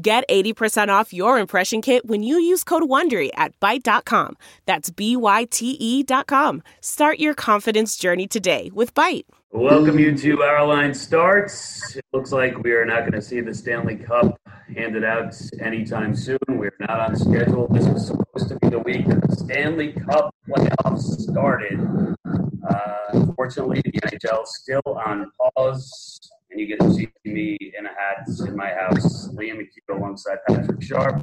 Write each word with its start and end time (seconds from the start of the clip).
Get 0.00 0.28
80% 0.28 0.90
off 0.90 1.12
your 1.12 1.40
impression 1.40 1.82
kit 1.82 2.06
when 2.06 2.22
you 2.22 2.38
use 2.38 2.62
code 2.62 2.84
WONDERY 2.84 3.30
at 3.34 3.58
Byte.com. 3.58 4.36
That's 4.64 4.90
B-Y-T-E 4.90 6.02
dot 6.04 6.28
com. 6.28 6.62
Start 6.80 7.18
your 7.18 7.34
confidence 7.34 7.96
journey 7.96 8.28
today 8.28 8.70
with 8.72 8.94
Byte. 8.94 9.24
Welcome 9.50 9.98
you 9.98 10.16
to 10.16 10.42
Our 10.42 10.64
Line 10.64 10.94
Starts. 10.94 11.96
It 11.96 12.04
looks 12.12 12.30
like 12.30 12.62
we 12.62 12.70
are 12.72 12.84
not 12.84 13.00
going 13.00 13.14
to 13.14 13.22
see 13.22 13.40
the 13.40 13.52
Stanley 13.52 13.96
Cup 13.96 14.38
handed 14.76 15.02
out 15.02 15.34
anytime 15.60 16.14
soon. 16.14 16.38
We're 16.48 16.76
not 16.78 17.00
on 17.00 17.16
schedule. 17.16 17.66
This 17.66 17.88
was 17.88 18.06
supposed 18.06 18.50
to 18.50 18.58
be 18.60 18.68
the 18.68 18.78
week 18.78 19.04
that 19.08 19.20
the 19.28 19.34
Stanley 19.34 19.94
Cup 19.94 20.32
playoffs 20.48 21.22
started. 21.22 21.80
Uh, 22.70 22.86
unfortunately, 23.14 23.80
the 23.84 23.92
NHL 23.92 24.46
still 24.46 24.82
on 24.86 25.28
pause 25.56 26.20
and 26.50 26.60
you 26.60 26.66
get 26.66 26.80
to 26.80 26.92
see 26.92 27.08
me 27.24 27.56
in 27.78 27.86
a 27.86 27.88
hat 27.88 28.26
in 28.46 28.56
my 28.56 28.70
house, 28.70 29.28
Liam 29.28 29.58
McHugh 29.58 29.96
alongside 29.96 30.38
Patrick 30.48 30.82
Sharp. 30.82 31.22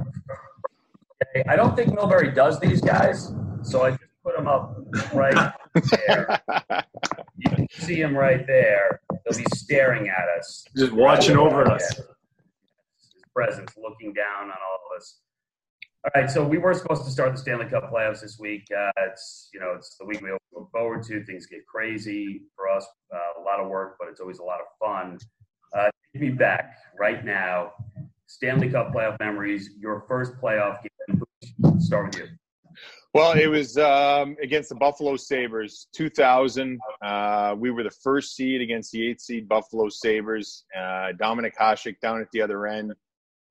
Okay. 1.36 1.44
I 1.48 1.56
don't 1.56 1.74
think 1.74 1.90
Milbury 1.90 2.34
does 2.34 2.60
these 2.60 2.80
guys, 2.80 3.32
so 3.62 3.82
I 3.82 3.90
just 3.90 4.02
put 4.22 4.36
them 4.36 4.46
up 4.46 4.78
right 5.14 5.52
there. 6.06 6.40
You 7.38 7.50
can 7.50 7.68
see 7.70 8.00
them 8.00 8.16
right 8.16 8.46
there. 8.46 9.02
They'll 9.10 9.36
be 9.36 9.44
staring 9.54 10.08
at 10.08 10.26
us. 10.38 10.64
Just 10.74 10.92
watching 10.92 11.36
over 11.36 11.70
us. 11.70 11.86
His 11.96 12.06
presence 13.34 13.72
looking 13.76 14.14
down 14.14 14.44
on 14.44 14.52
all 14.52 14.80
of 14.90 14.96
us. 14.96 15.20
All 16.14 16.22
right, 16.22 16.30
so 16.30 16.46
we 16.46 16.58
were 16.58 16.72
supposed 16.72 17.04
to 17.04 17.10
start 17.10 17.32
the 17.32 17.38
Stanley 17.38 17.66
Cup 17.66 17.90
playoffs 17.92 18.20
this 18.20 18.38
week. 18.38 18.62
Uh, 18.70 18.92
it's 18.98 19.48
you 19.52 19.58
know 19.58 19.74
it's 19.76 19.96
the 19.98 20.06
week 20.06 20.20
we 20.22 20.30
look 20.54 20.70
forward 20.70 21.02
to. 21.02 21.24
Things 21.24 21.46
get 21.46 21.66
crazy 21.66 22.42
for 22.54 22.68
us. 22.70 22.86
Uh, 23.12 23.40
a 23.40 23.42
lot 23.42 23.58
of 23.58 23.68
work, 23.68 23.96
but 23.98 24.06
it's 24.08 24.20
always 24.20 24.38
a 24.38 24.44
lot 24.44 24.60
of 24.60 24.66
fun. 24.78 25.18
Uh, 25.76 25.90
take 26.12 26.22
me 26.22 26.30
back 26.30 26.76
right 26.96 27.24
now. 27.24 27.72
Stanley 28.28 28.70
Cup 28.70 28.92
playoff 28.92 29.18
memories. 29.18 29.70
Your 29.80 30.04
first 30.06 30.34
playoff 30.40 30.78
game. 31.08 31.80
Start 31.80 32.06
with 32.06 32.18
you. 32.18 32.28
Well, 33.12 33.32
it 33.32 33.48
was 33.48 33.76
um, 33.76 34.36
against 34.40 34.68
the 34.68 34.76
Buffalo 34.76 35.16
Sabres, 35.16 35.88
2000. 35.92 36.78
Uh, 37.02 37.56
we 37.58 37.72
were 37.72 37.82
the 37.82 37.90
first 37.90 38.36
seed 38.36 38.60
against 38.60 38.92
the 38.92 39.08
eighth 39.08 39.22
seed 39.22 39.48
Buffalo 39.48 39.88
Sabres. 39.88 40.66
Uh, 40.76 41.10
Dominik 41.20 41.54
Hasek 41.60 41.98
down 41.98 42.20
at 42.20 42.30
the 42.30 42.42
other 42.42 42.68
end 42.68 42.92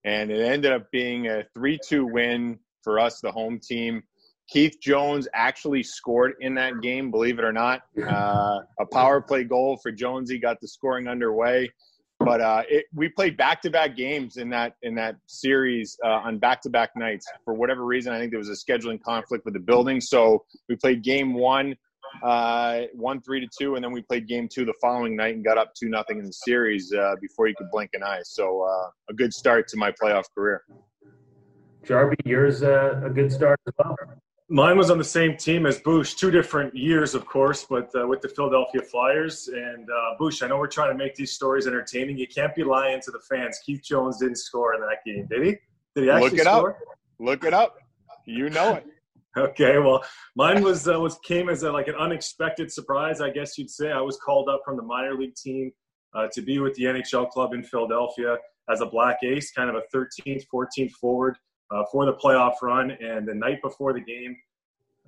and 0.06 0.32
it 0.32 0.40
ended 0.40 0.72
up 0.72 0.92
being 0.92 1.28
a 1.28 1.44
3-2 1.58 2.10
win 2.10 2.60
for 2.84 3.00
us, 3.00 3.20
the 3.20 3.32
home 3.32 3.60
team. 3.60 4.04
Keith 4.48 4.78
Jones 4.80 5.28
actually 5.34 5.82
scored 5.82 6.34
in 6.40 6.54
that 6.56 6.80
game, 6.82 7.10
believe 7.10 7.40
it 7.40 7.44
or 7.44 7.52
not. 7.52 7.82
Uh, 8.00 8.60
a 8.80 8.86
power 8.86 9.20
play 9.20 9.44
goal 9.44 9.80
for 9.82 9.92
Jonesy 9.92 10.38
got 10.38 10.62
the 10.62 10.68
scoring 10.68 11.08
underway. 11.08 11.72
But 12.20 12.42
uh, 12.42 12.64
it, 12.70 12.86
we 12.94 13.10
played 13.10 13.36
back-to-back 13.36 13.98
games 13.98 14.38
in 14.38 14.50
that 14.52 14.76
in 14.82 14.96
that 14.96 15.16
series 15.26 15.98
uh, 16.04 16.08
on 16.08 16.38
back-to-back 16.38 16.92
nights. 16.96 17.26
For 17.44 17.54
whatever 17.54 17.84
reason, 17.84 18.14
I 18.14 18.20
think 18.20 18.32
there 18.32 18.40
was 18.40 18.50
a 18.50 18.54
scheduling 18.54 19.02
conflict 19.02 19.44
with 19.44 19.54
the 19.54 19.60
building. 19.60 20.00
So 20.00 20.46
we 20.70 20.76
played 20.76 21.04
game 21.04 21.34
one 21.34 21.76
uh, 22.24 22.82
one 22.94 23.22
three 23.22 23.40
to 23.40 23.48
two, 23.58 23.76
and 23.76 23.84
then 23.84 23.92
we 23.92 24.02
played 24.02 24.28
game 24.28 24.48
two 24.48 24.66
the 24.66 24.74
following 24.82 25.16
night 25.16 25.36
and 25.36 25.44
got 25.44 25.58
up 25.58 25.74
two 25.74 25.90
nothing 25.90 26.20
in 26.20 26.26
the 26.26 26.34
series 26.34 26.94
uh, 26.94 27.16
before 27.22 27.48
you 27.48 27.56
could 27.58 27.70
blink 27.72 27.92
an 27.94 28.04
eye. 28.04 28.22
So 28.24 28.62
uh, 28.64 28.90
a 29.10 29.14
good 29.14 29.34
start 29.34 29.68
to 29.70 29.78
my 29.78 29.92
playoff 29.92 30.26
career. 30.36 30.64
Sharpie, 31.86 32.16
yours 32.26 32.64
uh, 32.64 33.02
a 33.04 33.10
good 33.10 33.32
start 33.32 33.60
as 33.68 33.74
well. 33.78 33.96
Mine 34.48 34.78
was 34.78 34.92
on 34.92 35.00
the 35.00 35.04
same 35.04 35.36
team 35.38 35.66
as 35.66 35.80
Bouch, 35.80 36.18
two 36.18 36.30
different 36.30 36.76
years, 36.76 37.16
of 37.16 37.26
course, 37.26 37.66
but 37.68 37.90
uh, 38.00 38.08
with 38.08 38.22
the 38.22 38.30
Philadelphia 38.30 38.82
Flyers. 38.82 39.48
And 39.48 39.90
uh, 39.90 40.16
Bouch, 40.20 40.44
I 40.44 40.48
know 40.48 40.58
we're 40.60 40.68
trying 40.68 40.92
to 40.92 40.98
make 40.98 41.16
these 41.16 41.32
stories 41.32 41.66
entertaining. 41.66 42.20
You 42.20 42.28
can't 42.28 42.54
be 42.54 42.64
lying 42.64 43.02
to 43.02 43.12
the 43.12 43.20
fans. 43.28 43.60
Keith 43.66 43.82
Jones 43.84 44.20
didn't 44.20 44.38
score 44.38 44.76
in 44.76 44.82
that 44.82 44.98
game, 45.04 45.26
did 45.28 45.44
he? 45.44 45.58
Did 45.96 46.04
he 46.04 46.10
actually 46.12 46.30
Look 46.30 46.40
it 46.40 46.46
score? 46.46 46.72
up. 46.72 46.78
Look 47.20 47.44
it 47.44 47.54
up. 47.54 47.78
You 48.26 48.50
know 48.52 48.76
it. 48.76 48.86
Okay, 49.38 49.78
well, 49.80 50.02
mine 50.36 50.64
was 50.64 50.88
uh, 50.88 50.98
was 50.98 51.20
came 51.20 51.50
as 51.50 51.64
a, 51.64 51.72
like 51.72 51.90
an 51.90 51.96
unexpected 51.96 52.72
surprise, 52.72 53.20
I 53.20 53.30
guess 53.30 53.58
you'd 53.58 53.70
say. 53.70 53.92
I 53.92 54.00
was 54.00 54.18
called 54.18 54.48
up 54.48 54.62
from 54.64 54.78
the 54.78 54.84
minor 54.84 55.14
league 55.14 55.36
team 55.36 55.72
uh, 56.14 56.28
to 56.34 56.42
be 56.42 56.60
with 56.60 56.74
the 56.76 56.86
NHL 56.86 57.30
club 57.30 57.54
in 57.54 57.62
Philadelphia 57.62 58.38
as 58.70 58.80
a 58.80 58.86
black 58.86 59.18
ace, 59.24 59.52
kind 59.52 59.70
of 59.70 59.76
a 59.76 59.84
13th, 59.96 60.46
14th 60.54 60.92
forward 60.92 61.38
uh, 61.70 61.84
for 61.92 62.06
the 62.06 62.14
playoff 62.14 62.54
run. 62.62 62.92
And 62.92 63.28
the 63.28 63.36
night 63.36 63.62
before 63.62 63.92
the 63.92 64.00
game, 64.00 64.38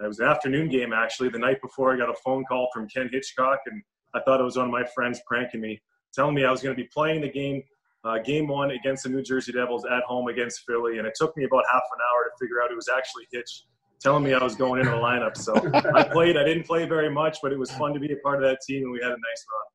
it 0.03 0.07
was 0.07 0.19
an 0.19 0.27
afternoon 0.27 0.69
game 0.69 0.91
actually. 0.93 1.29
The 1.29 1.39
night 1.39 1.61
before, 1.61 1.93
I 1.93 1.97
got 1.97 2.09
a 2.09 2.15
phone 2.25 2.43
call 2.45 2.67
from 2.73 2.89
Ken 2.89 3.09
Hitchcock, 3.11 3.59
and 3.65 3.81
I 4.13 4.19
thought 4.25 4.41
it 4.41 4.43
was 4.43 4.57
one 4.57 4.65
of 4.65 4.71
my 4.71 4.83
friends 4.93 5.21
pranking 5.25 5.61
me, 5.61 5.81
telling 6.13 6.35
me 6.35 6.43
I 6.43 6.51
was 6.51 6.61
going 6.61 6.75
to 6.75 6.81
be 6.81 6.89
playing 6.93 7.21
the 7.21 7.31
game. 7.31 7.63
Uh, 8.03 8.19
game 8.19 8.47
one 8.47 8.71
against 8.71 9.03
the 9.03 9.09
New 9.09 9.23
Jersey 9.23 9.53
Devils 9.53 9.85
at 9.85 10.03
home 10.03 10.27
against 10.27 10.63
Philly, 10.67 10.97
and 10.97 11.07
it 11.07 11.13
took 11.15 11.35
me 11.35 11.45
about 11.45 11.63
half 11.71 11.81
an 11.93 11.99
hour 12.11 12.23
to 12.25 12.31
figure 12.39 12.61
out 12.61 12.71
it 12.71 12.75
was 12.75 12.89
actually 12.95 13.23
Hitch 13.31 13.63
telling 13.99 14.23
me 14.23 14.33
I 14.33 14.43
was 14.43 14.55
going 14.55 14.79
into 14.79 14.91
the 14.91 14.97
lineup. 14.97 15.37
So 15.37 15.55
I 15.95 16.03
played. 16.03 16.37
I 16.37 16.43
didn't 16.43 16.63
play 16.63 16.85
very 16.85 17.09
much, 17.09 17.39
but 17.41 17.51
it 17.51 17.59
was 17.59 17.71
fun 17.71 17.93
to 17.93 17.99
be 17.99 18.11
a 18.13 18.17
part 18.17 18.43
of 18.43 18.49
that 18.49 18.61
team, 18.61 18.83
and 18.83 18.91
we 18.91 18.99
had 19.01 19.11
a 19.11 19.15
nice 19.15 19.45
run. 19.51 19.67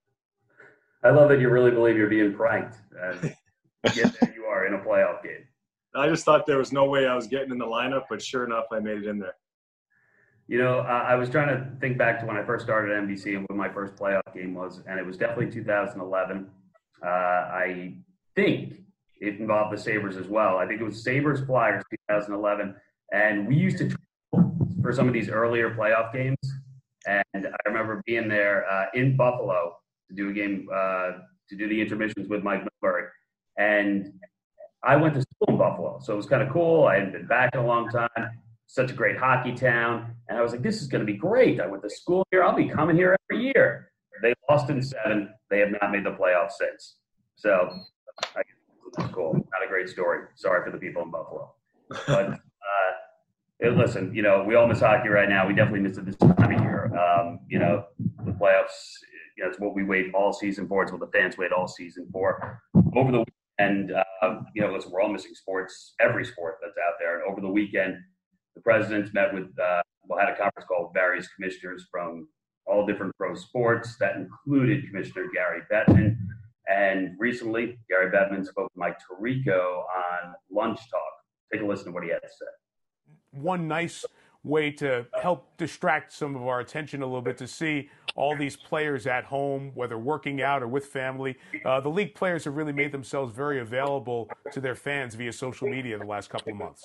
I 1.05 1.11
love 1.11 1.29
that 1.31 1.41
you 1.41 1.49
really 1.49 1.71
believe 1.71 1.97
you're 1.97 2.09
being 2.09 2.33
pranked. 2.35 2.79
Yet 3.95 4.15
there 4.21 4.33
you 4.35 4.45
are 4.45 4.67
in 4.67 4.75
a 4.75 4.79
playoff 4.79 5.23
game. 5.23 5.45
I 5.95 6.09
just 6.09 6.25
thought 6.25 6.47
there 6.47 6.59
was 6.59 6.73
no 6.73 6.85
way 6.87 7.07
I 7.07 7.15
was 7.15 7.27
getting 7.27 7.51
in 7.51 7.59
the 7.59 7.67
lineup, 7.67 8.05
but 8.09 8.23
sure 8.23 8.45
enough, 8.45 8.67
I 8.73 8.79
made 8.79 8.99
it 8.99 9.07
in 9.07 9.19
there. 9.19 9.35
You 10.49 10.59
know, 10.59 10.81
I 10.81 11.15
was 11.15 11.29
trying 11.29 11.49
to 11.49 11.67
think 11.81 11.99
back 11.99 12.21
to 12.21 12.27
when 12.27 12.37
I 12.37 12.45
first 12.45 12.65
started 12.65 12.93
NBC 12.93 13.37
and 13.37 13.47
what 13.49 13.57
my 13.57 13.69
first 13.69 13.97
playoff 13.97 14.23
game 14.35 14.55
was, 14.55 14.83
and 14.87 14.99
it 14.99 15.07
was 15.07 15.17
definitely 15.17 15.51
2011. 15.51 16.51
Uh, 17.05 17.09
I 17.09 17.95
think 18.35 18.75
it 19.21 19.37
involved 19.39 19.73
the 19.73 19.81
Sabres 19.81 20.17
as 20.17 20.27
well. 20.27 20.59
I 20.59 20.67
think 20.67 20.81
it 20.81 20.85
was 20.85 21.03
Sabres 21.03 21.41
Flyers 21.41 21.83
2011, 22.11 22.75
and 23.13 23.47
we 23.47 23.57
used 23.57 23.79
to 23.79 23.97
for 24.83 24.93
some 24.93 25.07
of 25.09 25.15
these 25.15 25.29
earlier 25.29 25.75
playoff 25.75 26.13
games. 26.13 26.37
And 27.07 27.47
I 27.47 27.69
remember 27.69 28.03
being 28.07 28.29
there 28.29 28.69
uh, 28.71 28.87
in 28.95 29.17
Buffalo 29.17 29.77
to 30.09 30.15
do 30.15 30.31
a 30.31 30.33
game, 30.33 30.69
uh, 30.73 31.13
to 31.49 31.57
do 31.57 31.69
the 31.69 31.81
intermissions 31.81 32.29
with 32.29 32.43
Mike 32.43 32.63
Milbury. 32.63 33.07
And 33.57 34.13
I 34.85 34.97
went 34.97 35.15
to 35.15 35.23
school 35.23 35.55
in 35.55 35.59
Buffalo. 35.59 36.01
So 36.03 36.13
it 36.13 36.17
was 36.17 36.27
kind 36.27 36.43
of 36.43 36.51
cool. 36.51 36.87
I 36.87 36.95
hadn't 36.97 37.13
been 37.13 37.27
back 37.27 37.51
in 37.55 37.61
a 37.61 37.67
long 37.67 37.89
time. 37.89 38.09
Such 38.67 38.91
a 38.91 38.95
great 38.95 39.19
hockey 39.19 39.53
town. 39.53 40.15
And 40.29 40.39
I 40.39 40.43
was 40.43 40.53
like, 40.53 40.63
this 40.63 40.81
is 40.81 40.89
going 40.89 41.05
to 41.05 41.13
be 41.13 41.19
great. 41.19 41.61
I 41.61 41.67
went 41.67 41.83
to 41.83 41.91
school 41.91 42.27
here. 42.31 42.43
I'll 42.43 42.57
be 42.57 42.69
coming 42.69 42.97
here 42.97 43.17
every 43.31 43.45
year. 43.45 43.93
They 44.23 44.35
lost 44.49 44.71
in 44.71 44.83
seven. 44.83 45.31
They 45.51 45.59
have 45.59 45.71
not 45.81 45.91
made 45.91 46.05
the 46.05 46.13
playoffs 46.13 46.53
since. 46.53 46.97
So 47.37 47.71
I 48.35 48.43
guess 48.43 49.13
cool. 49.13 49.35
Not 49.35 49.65
a 49.65 49.69
great 49.69 49.89
story. 49.89 50.27
Sorry 50.37 50.65
for 50.65 50.71
the 50.71 50.79
people 50.79 51.03
in 51.03 51.11
Buffalo. 51.11 51.53
But 52.07 52.31
uh, 52.31 52.93
listen, 53.61 54.15
you 54.15 54.23
know, 54.23 54.45
we 54.47 54.55
all 54.55 54.67
miss 54.67 54.81
hockey 54.81 55.09
right 55.09 55.29
now. 55.29 55.47
We 55.47 55.55
definitely 55.55 55.81
miss 55.81 55.99
it 55.99 56.07
this 56.07 56.17
time 56.17 56.55
of 56.55 56.61
year. 56.61 56.91
Um, 56.97 57.41
you 57.49 57.59
know, 57.59 57.85
the 58.25 58.33
playoffs, 58.33 58.77
you 59.37 59.45
know, 59.45 59.51
it's 59.51 59.61
what 59.61 59.75
we 59.75 59.85
wait 59.85 60.13
all 60.15 60.33
season 60.33 60.67
for. 60.69 60.83
It's 60.83 60.93
what 60.93 61.01
the 61.01 61.19
fans 61.19 61.39
wait 61.39 61.53
all 61.53 61.69
season 61.69 62.09
for. 62.13 62.61
Over 62.97 63.13
the 63.13 63.25
weekend, 63.59 63.93
uh, 63.93 64.41
you 64.55 64.63
know, 64.63 64.73
listen, 64.73 64.91
we're 64.91 65.01
all 65.01 65.13
missing 65.13 65.35
sports, 65.35 65.95
every 66.01 66.25
sport 66.25 66.57
that's 66.61 66.77
out 66.87 66.95
there. 66.99 67.21
And 67.21 67.31
over 67.31 67.41
the 67.41 67.49
weekend, 67.49 67.97
the 68.55 68.63
president 68.63 69.13
met 69.15 69.33
with, 69.33 69.49
uh, 69.59 69.83
well, 70.05 70.19
had 70.19 70.29
a 70.29 70.37
conference 70.37 70.67
call 70.67 70.85
with 70.85 70.95
various 70.95 71.29
commissioners 71.29 71.87
from 71.91 72.29
all 72.67 72.87
different 72.87 73.17
pro 73.17 73.35
sports. 73.35 73.97
That 73.99 74.17
included 74.17 74.87
Commissioner 74.89 75.27
Gary 75.33 75.63
Bettman. 75.73 76.17
And 76.69 77.17
recently, 77.19 77.79
Gary 77.89 78.11
Bettman 78.11 78.47
spoke 78.47 78.71
with 78.75 78.77
Mike 78.77 78.97
Tirico 78.99 79.83
on 79.83 80.35
Lunch 80.51 80.79
Talk. 80.91 81.13
Take 81.53 81.63
a 81.63 81.67
listen 81.67 81.87
to 81.87 81.93
what 81.93 82.05
he 82.05 82.11
had 82.11 82.23
to 82.23 82.29
say 82.29 82.62
one 83.33 83.67
nice 83.69 84.05
way 84.45 84.71
to 84.73 85.07
help 85.21 85.57
distract 85.57 86.13
some 86.13 86.35
of 86.35 86.43
our 86.43 86.61
attention 86.61 87.03
a 87.03 87.07
little 87.07 87.23
bit 87.23 87.39
to 87.39 87.47
see 87.47 87.89
all 88.17 88.37
these 88.37 88.57
players 88.57 89.07
at 89.07 89.25
home, 89.25 89.71
whether 89.75 89.99
working 89.99 90.43
out 90.43 90.63
or 90.63 90.69
with 90.69 90.87
family. 90.87 91.37
Uh, 91.65 91.81
the 91.81 91.89
league 91.89 92.15
players 92.15 92.45
have 92.45 92.57
really 92.57 92.73
made 92.73 92.91
themselves 92.93 93.35
very 93.35 93.61
available 93.61 94.29
to 94.51 94.61
their 94.61 94.75
fans 94.75 95.15
via 95.15 95.33
social 95.33 95.69
media 95.69 95.97
the 95.97 96.05
last 96.05 96.29
couple 96.29 96.53
of 96.53 96.59
months. 96.59 96.85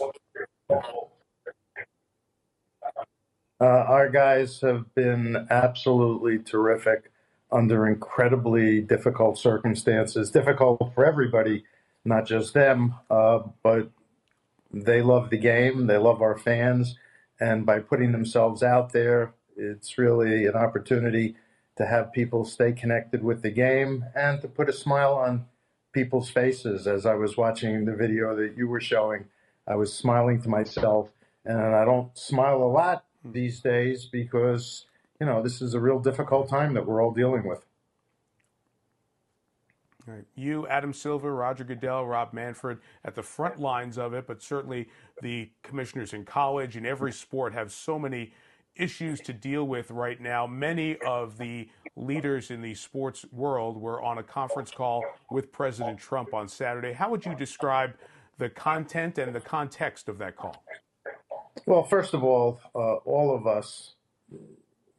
Uh, 3.60 3.66
our 3.66 4.08
guys 4.10 4.62
have 4.62 4.94
been 4.94 5.48
absolutely 5.50 6.38
terrific 6.38 7.12
under 7.52 7.88
incredibly 7.88 8.82
difficult 8.82 9.40
circumstances, 9.40 10.30
difficult 10.30 10.92
for 10.94 11.06
everybody, 11.06 11.64
not 12.06 12.26
just 12.26 12.54
them, 12.54 12.94
uh, 13.10 13.40
but 13.64 13.90
they 14.72 15.02
love 15.02 15.30
the 15.30 15.38
game, 15.38 15.88
they 15.88 15.98
love 15.98 16.22
our 16.22 16.38
fans, 16.38 16.96
and 17.40 17.66
by 17.66 17.80
putting 17.80 18.12
themselves 18.12 18.64
out 18.64 18.94
there, 18.94 19.34
it's 19.56 19.98
really 19.98 20.46
an 20.46 20.56
opportunity 20.56 21.36
to 21.78 21.86
have 21.86 22.12
people 22.12 22.44
stay 22.44 22.72
connected 22.72 23.24
with 23.24 23.42
the 23.42 23.52
game 23.52 24.06
and 24.16 24.42
to 24.42 24.48
put 24.48 24.70
a 24.70 24.74
smile 24.74 25.14
on 25.14 25.46
people's 25.94 26.30
faces. 26.30 26.88
As 26.88 27.06
I 27.06 27.14
was 27.14 27.38
watching 27.38 27.86
the 27.86 27.96
video 27.96 28.36
that 28.36 28.58
you 28.58 28.68
were 28.68 28.82
showing, 28.82 29.26
I 29.68 29.76
was 29.76 29.94
smiling 29.94 30.42
to 30.42 30.50
myself, 30.50 31.10
and 31.46 31.60
I 31.60 31.86
don't 31.86 32.18
smile 32.18 32.64
a 32.64 32.72
lot 32.72 33.06
hmm. 33.24 33.32
these 33.32 33.60
days 33.60 34.06
because 34.06 34.86
you 35.20 35.26
know 35.26 35.42
this 35.42 35.62
is 35.62 35.74
a 35.74 35.80
real 35.80 36.00
difficult 36.00 36.50
time 36.50 36.74
that 36.74 36.86
we're 36.86 37.04
all 37.04 37.14
dealing 37.14 37.48
with. 37.48 37.66
Right. 40.08 40.24
You, 40.36 40.66
Adam 40.68 40.94
Silver, 40.94 41.36
Roger 41.36 41.66
Goodell, 41.66 42.08
Rob 42.08 42.32
Manfred 42.32 42.78
at 43.04 43.14
the 43.14 43.22
front 43.22 43.60
lines 43.60 43.98
of 43.98 44.14
it, 44.14 44.26
but 44.26 44.42
certainly 44.42 44.88
the 45.22 45.50
commissioners 45.64 46.14
in 46.14 46.24
college 46.24 46.78
and 46.78 46.86
every 46.86 47.12
sport 47.12 47.54
have 47.54 47.74
so 47.74 48.00
many 48.00 48.32
issues 48.78 49.20
to 49.22 49.34
deal 49.34 49.66
with 49.66 49.92
right 49.92 50.22
now. 50.22 50.48
Many 50.48 50.98
of 51.00 51.38
the 51.38 51.68
leaders 51.98 52.52
in 52.52 52.62
the 52.62 52.74
sports 52.74 53.26
world 53.34 53.76
were 53.76 54.02
on 54.02 54.18
a 54.18 54.24
conference 54.24 54.72
call 54.72 55.04
with 55.30 55.52
President 55.52 56.00
Trump 56.00 56.34
on 56.34 56.48
Saturday. 56.48 56.94
How 56.94 57.10
would 57.10 57.26
you 57.26 57.36
describe 57.36 57.94
the 58.38 58.50
content 58.50 59.18
and 59.18 59.36
the 59.36 59.42
context 59.42 60.08
of 60.08 60.20
that 60.20 60.38
call? 60.38 60.64
Well, 61.66 61.84
first 61.84 62.14
of 62.14 62.24
all, 62.24 62.62
uh, 62.74 62.96
all 63.04 63.36
of 63.36 63.46
us 63.46 63.96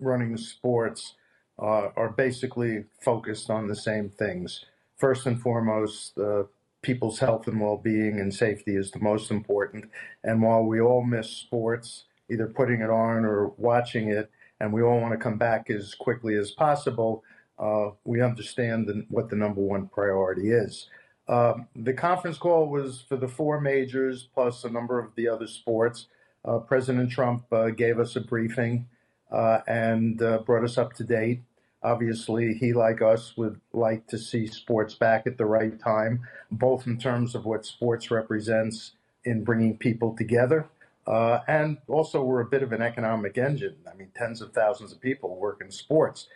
running 0.00 0.36
sports 0.36 1.14
uh, 1.58 1.88
are 1.96 2.10
basically 2.10 2.84
focused 3.00 3.48
on 3.48 3.68
the 3.68 3.76
same 3.76 4.10
things 4.10 4.66
first 4.98 5.26
and 5.26 5.40
foremost, 5.40 6.18
uh, 6.18 6.44
people's 6.82 7.18
health 7.18 7.48
and 7.48 7.60
well-being 7.60 8.20
and 8.20 8.32
safety 8.32 8.76
is 8.76 8.90
the 8.90 9.00
most 9.00 9.30
important. 9.30 9.90
And 10.24 10.42
while 10.42 10.64
we 10.64 10.80
all 10.80 11.02
miss 11.02 11.28
sports, 11.30 12.04
either 12.30 12.46
putting 12.46 12.80
it 12.80 12.90
on 12.90 13.24
or 13.24 13.48
watching 13.56 14.10
it, 14.10 14.30
and 14.60 14.72
we 14.72 14.82
all 14.82 15.00
want 15.00 15.12
to 15.12 15.18
come 15.18 15.38
back 15.38 15.70
as 15.70 15.94
quickly 15.94 16.34
as 16.36 16.50
possible, 16.50 17.24
uh, 17.58 17.90
we 18.04 18.20
understand 18.20 18.86
the, 18.86 19.04
what 19.08 19.30
the 19.30 19.36
number 19.36 19.60
one 19.60 19.88
priority 19.88 20.50
is. 20.50 20.88
Uh, 21.28 21.54
the 21.76 21.92
conference 21.92 22.38
call 22.38 22.68
was 22.68 23.04
for 23.08 23.16
the 23.16 23.28
four 23.28 23.60
majors 23.60 24.28
plus 24.34 24.64
a 24.64 24.70
number 24.70 24.98
of 24.98 25.14
the 25.14 25.28
other 25.28 25.46
sports. 25.46 26.06
Uh, 26.44 26.58
President 26.58 27.10
Trump 27.10 27.44
uh, 27.52 27.68
gave 27.68 27.98
us 27.98 28.16
a 28.16 28.20
briefing 28.20 28.86
uh, 29.30 29.58
and 29.66 30.22
uh, 30.22 30.38
brought 30.38 30.64
us 30.64 30.78
up 30.78 30.94
to 30.94 31.04
date. 31.04 31.42
Obviously, 31.82 32.54
he, 32.54 32.72
like 32.72 33.00
us, 33.00 33.36
would 33.36 33.60
like 33.72 34.06
to 34.08 34.18
see 34.18 34.46
sports 34.46 34.94
back 34.94 35.26
at 35.26 35.38
the 35.38 35.46
right 35.46 35.78
time, 35.80 36.20
both 36.50 36.86
in 36.86 36.98
terms 36.98 37.34
of 37.34 37.44
what 37.44 37.64
sports 37.64 38.10
represents 38.10 38.92
in 39.24 39.44
bringing 39.44 39.76
people 39.76 40.16
together. 40.16 40.66
Uh, 41.06 41.40
and 41.46 41.78
also, 41.86 42.22
we're 42.22 42.40
a 42.40 42.46
bit 42.46 42.62
of 42.62 42.72
an 42.72 42.82
economic 42.82 43.38
engine. 43.38 43.76
I 43.90 43.94
mean, 43.96 44.10
tens 44.14 44.42
of 44.42 44.52
thousands 44.52 44.92
of 44.92 45.00
people 45.00 45.36
work 45.36 45.60
in 45.60 45.70
sports. 45.70 46.26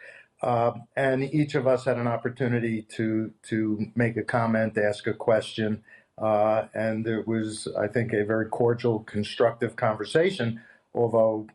Uh, 0.40 0.72
and 0.96 1.22
each 1.22 1.54
of 1.54 1.66
us 1.66 1.84
had 1.84 1.98
an 1.98 2.08
opportunity 2.08 2.82
to, 2.82 3.32
to 3.44 3.86
make 3.94 4.16
a 4.16 4.22
comment, 4.22 4.76
ask 4.78 5.06
a 5.06 5.14
question. 5.14 5.82
Uh, 6.18 6.66
and 6.74 7.06
it 7.06 7.26
was, 7.26 7.68
I 7.78 7.86
think, 7.86 8.12
a 8.12 8.24
very 8.24 8.46
cordial, 8.46 9.00
constructive 9.00 9.76
conversation, 9.76 10.60
although 10.94 11.46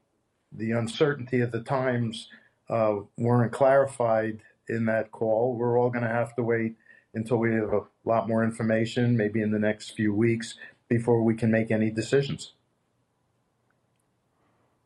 the 0.51 0.71
uncertainty 0.71 1.41
of 1.41 1.51
the 1.51 1.61
times 1.61 2.29
uh, 2.69 2.95
weren't 3.17 3.51
clarified 3.51 4.41
in 4.69 4.85
that 4.85 5.11
call. 5.11 5.55
We're 5.55 5.79
all 5.79 5.89
going 5.89 6.03
to 6.03 6.09
have 6.09 6.35
to 6.35 6.43
wait 6.43 6.75
until 7.13 7.37
we 7.37 7.53
have 7.53 7.73
a 7.73 7.81
lot 8.05 8.27
more 8.27 8.43
information, 8.43 9.17
maybe 9.17 9.41
in 9.41 9.51
the 9.51 9.59
next 9.59 9.91
few 9.91 10.13
weeks, 10.13 10.55
before 10.87 11.23
we 11.23 11.35
can 11.35 11.51
make 11.51 11.71
any 11.71 11.89
decisions. 11.89 12.53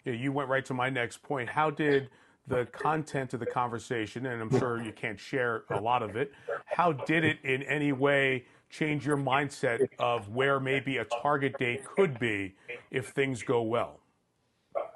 Yeah, 0.06 0.14
you 0.14 0.32
went 0.32 0.50
right 0.50 0.66
to 0.66 0.74
my 0.74 0.90
next 0.90 1.22
point. 1.22 1.50
How 1.50 1.70
did 1.70 2.10
the 2.48 2.66
content 2.66 3.34
of 3.34 3.40
the 3.40 3.46
conversation, 3.46 4.26
and 4.26 4.42
I'm 4.42 4.60
sure 4.60 4.82
you 4.82 4.92
can't 4.92 5.20
share 5.20 5.64
a 5.70 5.80
lot 5.80 6.02
of 6.02 6.16
it, 6.16 6.32
how 6.66 6.92
did 6.92 7.24
it 7.24 7.38
in 7.44 7.64
any 7.64 7.92
way 7.92 8.46
change 8.70 9.06
your 9.06 9.18
mindset 9.18 9.88
of 10.00 10.30
where 10.30 10.60
maybe 10.60 10.98
a 10.98 11.06
target 11.06 11.58
date 11.60 11.84
could 11.86 12.20
be 12.20 12.56
if 12.90 13.10
things 13.10 13.44
go 13.44 13.62
well? 13.62 14.00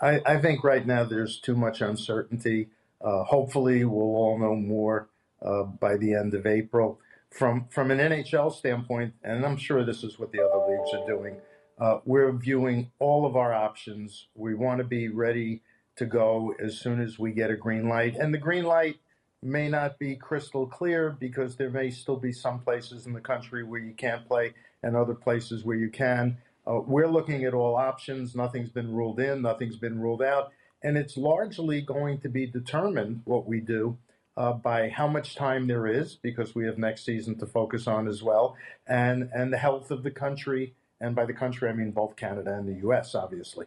I, 0.02 0.22
I 0.26 0.38
think 0.40 0.64
right 0.64 0.86
now 0.86 1.04
there's 1.04 1.40
too 1.40 1.56
much 1.56 1.82
uncertainty. 1.82 2.70
Uh, 3.06 3.24
hopefully, 3.24 3.86
we'll 3.86 4.16
all 4.16 4.40
know 4.40 4.56
more 4.56 5.10
uh, 5.46 5.64
by 5.64 5.96
the 5.96 6.14
end 6.14 6.34
of 6.34 6.46
April. 6.48 7.00
From 7.30 7.68
from 7.70 7.92
an 7.92 8.00
NHL 8.00 8.54
standpoint, 8.54 9.14
and 9.24 9.46
I'm 9.46 9.58
sure 9.58 9.86
this 9.86 10.04
is 10.04 10.18
what 10.18 10.32
the 10.32 10.42
other 10.42 10.66
leagues 10.68 10.90
are 10.94 11.06
doing. 11.06 11.38
Uh, 11.78 12.00
we're 12.06 12.32
viewing 12.32 12.92
all 13.00 13.26
of 13.26 13.36
our 13.36 13.54
options. 13.54 14.28
We 14.34 14.56
want 14.56 14.80
to 14.80 14.86
be 14.86 15.10
ready 15.10 15.62
to 15.98 16.06
go 16.06 16.56
as 16.60 16.80
soon 16.80 17.02
as 17.02 17.20
we 17.20 17.32
get 17.32 17.52
a 17.52 17.56
green 17.56 17.88
light, 17.88 18.16
and 18.16 18.34
the 18.34 18.40
green 18.40 18.64
light 18.64 18.96
may 19.44 19.70
not 19.70 20.00
be 20.00 20.16
crystal 20.16 20.66
clear 20.66 21.16
because 21.20 21.56
there 21.56 21.70
may 21.70 21.92
still 21.92 22.18
be 22.18 22.32
some 22.32 22.60
places 22.60 23.06
in 23.06 23.14
the 23.14 23.22
country 23.22 23.64
where 23.64 23.80
you 23.80 23.94
can't 23.94 24.28
play 24.28 24.54
and 24.82 24.96
other 24.96 25.14
places 25.14 25.64
where 25.64 25.78
you 25.78 25.90
can. 25.90 26.38
Uh, 26.66 26.80
we're 26.80 27.08
looking 27.08 27.44
at 27.46 27.54
all 27.54 27.76
options. 27.76 28.36
Nothing's 28.36 28.70
been 28.70 28.92
ruled 28.92 29.20
in, 29.20 29.42
nothing's 29.42 29.78
been 29.78 30.00
ruled 30.00 30.24
out. 30.24 30.52
And 30.86 30.98
it's 30.98 31.18
largely 31.18 31.82
going 31.82 32.20
to 32.20 32.30
be 32.30 32.46
determined 32.46 33.22
what 33.26 33.48
we 33.48 33.60
do 33.60 33.98
uh, 34.38 34.54
by 34.54 34.90
how 34.90 35.08
much 35.08 35.36
time 35.36 35.66
there 35.66 35.88
is, 35.88 36.16
because 36.16 36.54
we 36.54 36.66
have 36.66 36.78
next 36.78 37.06
season 37.06 37.40
to 37.40 37.48
focus 37.48 37.88
on 37.88 38.08
as 38.08 38.22
well, 38.22 38.56
and, 38.86 39.30
and 39.34 39.52
the 39.52 39.58
health 39.58 39.90
of 39.90 40.04
the 40.04 40.12
country. 40.12 40.76
And 41.02 41.16
by 41.16 41.26
the 41.26 41.34
country, 41.34 41.70
I 41.70 41.74
mean 41.74 41.90
both 41.90 42.16
Canada 42.16 42.54
and 42.54 42.70
the 42.70 42.88
US, 42.88 43.16
obviously. 43.16 43.66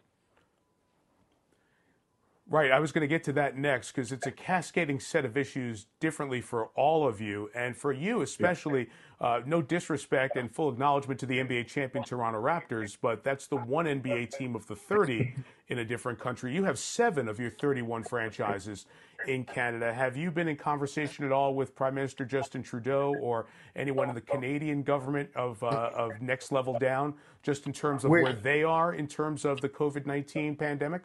Right. 2.50 2.70
I 2.70 2.80
was 2.80 2.92
going 2.92 3.02
to 3.02 3.08
get 3.08 3.24
to 3.24 3.32
that 3.34 3.58
next 3.58 3.92
because 3.92 4.10
it's 4.10 4.26
a 4.26 4.30
cascading 4.30 5.00
set 5.00 5.26
of 5.26 5.36
issues 5.36 5.84
differently 6.00 6.40
for 6.40 6.68
all 6.74 7.06
of 7.06 7.20
you. 7.20 7.50
And 7.54 7.76
for 7.76 7.92
you, 7.92 8.22
especially, 8.22 8.88
uh, 9.20 9.42
no 9.44 9.60
disrespect 9.60 10.34
and 10.36 10.50
full 10.50 10.70
acknowledgement 10.70 11.20
to 11.20 11.26
the 11.26 11.40
NBA 11.40 11.66
champion 11.66 12.04
Toronto 12.04 12.40
Raptors, 12.40 12.96
but 12.98 13.22
that's 13.22 13.48
the 13.48 13.56
one 13.56 13.84
NBA 13.84 14.30
team 14.30 14.56
of 14.56 14.66
the 14.66 14.74
30 14.74 15.34
in 15.68 15.80
a 15.80 15.84
different 15.84 16.18
country. 16.18 16.54
You 16.54 16.64
have 16.64 16.78
seven 16.78 17.28
of 17.28 17.38
your 17.38 17.50
31 17.50 18.04
franchises 18.04 18.86
in 19.26 19.44
Canada. 19.44 19.92
Have 19.92 20.16
you 20.16 20.30
been 20.30 20.48
in 20.48 20.56
conversation 20.56 21.26
at 21.26 21.32
all 21.32 21.54
with 21.54 21.76
Prime 21.76 21.96
Minister 21.96 22.24
Justin 22.24 22.62
Trudeau 22.62 23.14
or 23.20 23.44
anyone 23.76 24.08
in 24.08 24.14
the 24.14 24.22
Canadian 24.22 24.82
government 24.82 25.28
of, 25.34 25.62
uh, 25.62 25.90
of 25.94 26.22
next 26.22 26.50
level 26.50 26.78
down, 26.78 27.12
just 27.42 27.66
in 27.66 27.74
terms 27.74 28.04
of 28.04 28.10
where 28.10 28.32
they 28.32 28.62
are 28.62 28.94
in 28.94 29.06
terms 29.06 29.44
of 29.44 29.60
the 29.60 29.68
COVID 29.68 30.06
19 30.06 30.56
pandemic? 30.56 31.02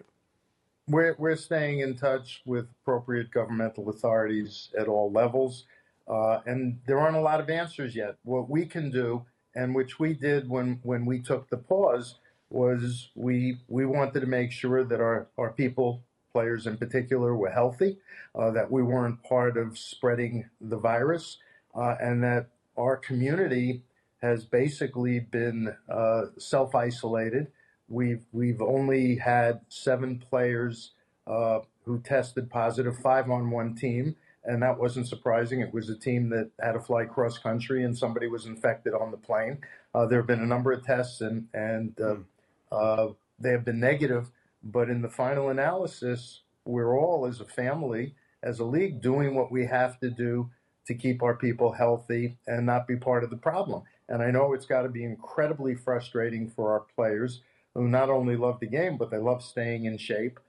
We're, 0.87 1.15
we're 1.17 1.37
staying 1.37 1.79
in 1.79 1.95
touch 1.95 2.41
with 2.45 2.67
appropriate 2.81 3.31
governmental 3.31 3.89
authorities 3.89 4.69
at 4.77 4.87
all 4.87 5.11
levels. 5.11 5.65
Uh, 6.07 6.39
and 6.45 6.79
there 6.85 6.99
aren't 6.99 7.15
a 7.15 7.21
lot 7.21 7.39
of 7.39 7.49
answers 7.49 7.95
yet. 7.95 8.17
What 8.23 8.49
we 8.49 8.65
can 8.65 8.91
do, 8.91 9.25
and 9.55 9.73
which 9.73 9.99
we 9.99 10.13
did 10.13 10.49
when, 10.49 10.79
when 10.83 11.05
we 11.05 11.19
took 11.19 11.49
the 11.49 11.57
pause, 11.57 12.15
was 12.49 13.09
we 13.15 13.57
we 13.67 13.85
wanted 13.85 14.19
to 14.19 14.27
make 14.27 14.51
sure 14.51 14.83
that 14.83 15.01
our, 15.01 15.27
our 15.37 15.51
people, 15.51 16.03
players 16.31 16.67
in 16.67 16.77
particular, 16.77 17.35
were 17.35 17.49
healthy, 17.49 17.97
uh, 18.35 18.51
that 18.51 18.69
we 18.69 18.83
weren't 18.83 19.23
part 19.23 19.57
of 19.57 19.77
spreading 19.77 20.47
the 20.61 20.77
virus, 20.77 21.37
uh, 21.75 21.95
and 21.99 22.23
that 22.23 22.47
our 22.77 22.95
community 22.97 23.81
has 24.21 24.45
basically 24.45 25.19
been 25.19 25.75
uh, 25.89 26.25
self 26.37 26.75
isolated 26.75 27.47
We've 27.89 28.23
we've 28.31 28.61
only 28.61 29.17
had 29.17 29.61
seven 29.69 30.19
players 30.29 30.91
uh, 31.27 31.59
who 31.85 31.99
tested 31.99 32.49
positive, 32.49 32.97
five 32.97 33.29
on 33.29 33.51
one 33.51 33.75
team, 33.75 34.15
and 34.45 34.61
that 34.63 34.79
wasn't 34.79 35.07
surprising. 35.07 35.61
It 35.61 35.73
was 35.73 35.89
a 35.89 35.97
team 35.97 36.29
that 36.29 36.51
had 36.61 36.73
to 36.73 36.79
fly 36.79 37.05
cross 37.05 37.37
country, 37.37 37.83
and 37.83 37.97
somebody 37.97 38.27
was 38.27 38.45
infected 38.45 38.93
on 38.93 39.11
the 39.11 39.17
plane. 39.17 39.59
Uh, 39.93 40.05
there 40.05 40.19
have 40.19 40.27
been 40.27 40.41
a 40.41 40.45
number 40.45 40.71
of 40.71 40.85
tests, 40.85 41.21
and 41.21 41.47
and 41.53 41.99
uh, 41.99 42.75
uh 42.75 43.13
they 43.39 43.51
have 43.51 43.65
been 43.65 43.79
negative. 43.79 44.31
But 44.63 44.89
in 44.89 45.01
the 45.01 45.09
final 45.09 45.49
analysis, 45.49 46.41
we're 46.65 46.97
all, 46.97 47.25
as 47.25 47.41
a 47.41 47.45
family, 47.45 48.15
as 48.41 48.59
a 48.59 48.65
league, 48.65 49.01
doing 49.01 49.35
what 49.35 49.51
we 49.51 49.65
have 49.65 49.99
to 49.99 50.09
do 50.09 50.49
to 50.87 50.93
keep 50.93 51.21
our 51.21 51.35
people 51.35 51.71
healthy 51.73 52.37
and 52.47 52.65
not 52.65 52.87
be 52.87 52.95
part 52.95 53.23
of 53.23 53.29
the 53.29 53.37
problem. 53.37 53.83
And 54.09 54.21
I 54.21 54.31
know 54.31 54.53
it's 54.53 54.65
got 54.65 54.83
to 54.83 54.89
be 54.89 55.03
incredibly 55.03 55.75
frustrating 55.75 56.49
for 56.49 56.71
our 56.71 56.85
players 56.95 57.41
who 57.75 57.87
not 57.87 58.09
only 58.09 58.35
love 58.35 58.59
the 58.59 58.67
game, 58.67 58.97
but 58.97 59.09
they 59.09 59.17
love 59.17 59.43
staying 59.43 59.85
in 59.85 59.97
shape. 59.97 60.39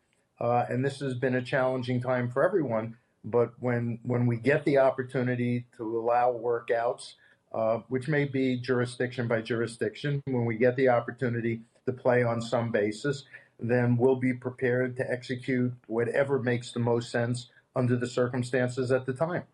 Uh, 0.40 0.64
and 0.68 0.84
this 0.84 1.00
has 1.00 1.14
been 1.14 1.34
a 1.34 1.42
challenging 1.42 2.00
time 2.00 2.30
for 2.30 2.44
everyone. 2.44 2.96
But 3.24 3.52
when 3.58 4.00
when 4.02 4.26
we 4.26 4.36
get 4.36 4.64
the 4.64 4.78
opportunity 4.78 5.66
to 5.78 5.98
allow 5.98 6.32
workouts, 6.32 7.14
uh, 7.52 7.78
which 7.88 8.08
may 8.08 8.24
be 8.24 8.60
jurisdiction 8.60 9.28
by 9.28 9.40
jurisdiction, 9.40 10.22
when 10.26 10.44
we 10.44 10.56
get 10.56 10.76
the 10.76 10.88
opportunity 10.88 11.62
to 11.86 11.92
play 11.92 12.22
on 12.22 12.42
some 12.42 12.70
basis, 12.70 13.24
then 13.58 13.96
we'll 13.96 14.16
be 14.16 14.34
prepared 14.34 14.96
to 14.96 15.10
execute 15.10 15.72
whatever 15.86 16.38
makes 16.38 16.72
the 16.72 16.80
most 16.80 17.10
sense 17.10 17.48
under 17.76 17.96
the 17.96 18.06
circumstances 18.06 18.90
at 18.92 19.06
the 19.06 19.12
time. 19.12 19.44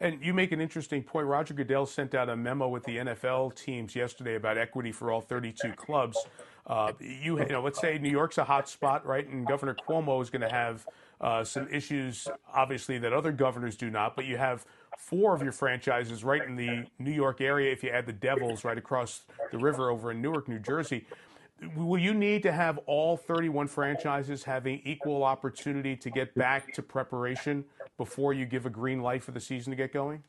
And 0.00 0.22
you 0.22 0.34
make 0.34 0.52
an 0.52 0.60
interesting 0.60 1.02
point. 1.02 1.26
Roger 1.26 1.54
Goodell 1.54 1.86
sent 1.86 2.14
out 2.14 2.28
a 2.28 2.36
memo 2.36 2.68
with 2.68 2.84
the 2.84 2.98
NFL 2.98 3.54
teams 3.54 3.96
yesterday 3.96 4.34
about 4.34 4.58
equity 4.58 4.92
for 4.92 5.10
all 5.10 5.22
32 5.22 5.72
clubs. 5.72 6.18
Uh, 6.66 6.92
you, 7.00 7.38
you 7.38 7.46
know, 7.46 7.62
let's 7.62 7.80
say 7.80 7.96
New 7.98 8.10
York's 8.10 8.36
a 8.36 8.44
hot 8.44 8.68
spot, 8.68 9.06
right? 9.06 9.26
And 9.26 9.46
Governor 9.46 9.74
Cuomo 9.74 10.20
is 10.20 10.28
going 10.28 10.42
to 10.42 10.50
have 10.50 10.86
uh, 11.20 11.44
some 11.44 11.66
issues, 11.68 12.28
obviously, 12.52 12.98
that 12.98 13.14
other 13.14 13.32
governors 13.32 13.74
do 13.76 13.88
not. 13.88 14.16
But 14.16 14.26
you 14.26 14.36
have 14.36 14.66
four 14.98 15.34
of 15.34 15.42
your 15.42 15.52
franchises 15.52 16.24
right 16.24 16.42
in 16.42 16.56
the 16.56 16.84
New 16.98 17.12
York 17.12 17.40
area. 17.40 17.72
If 17.72 17.82
you 17.82 17.88
add 17.88 18.06
the 18.06 18.12
Devils 18.12 18.64
right 18.64 18.76
across 18.76 19.22
the 19.50 19.58
river 19.58 19.88
over 19.88 20.10
in 20.10 20.20
Newark, 20.20 20.46
New 20.48 20.58
Jersey, 20.58 21.06
will 21.74 21.98
you 21.98 22.12
need 22.12 22.42
to 22.42 22.52
have 22.52 22.78
all 22.86 23.16
31 23.16 23.68
franchises 23.68 24.42
having 24.44 24.82
equal 24.84 25.24
opportunity 25.24 25.96
to 25.96 26.10
get 26.10 26.34
back 26.34 26.74
to 26.74 26.82
preparation 26.82 27.64
before 27.96 28.32
you 28.32 28.44
give 28.44 28.66
a 28.66 28.70
green 28.70 29.00
light 29.02 29.22
for 29.22 29.32
the 29.32 29.40
season 29.40 29.70
to 29.70 29.76
get 29.76 29.92
going? 29.92 30.22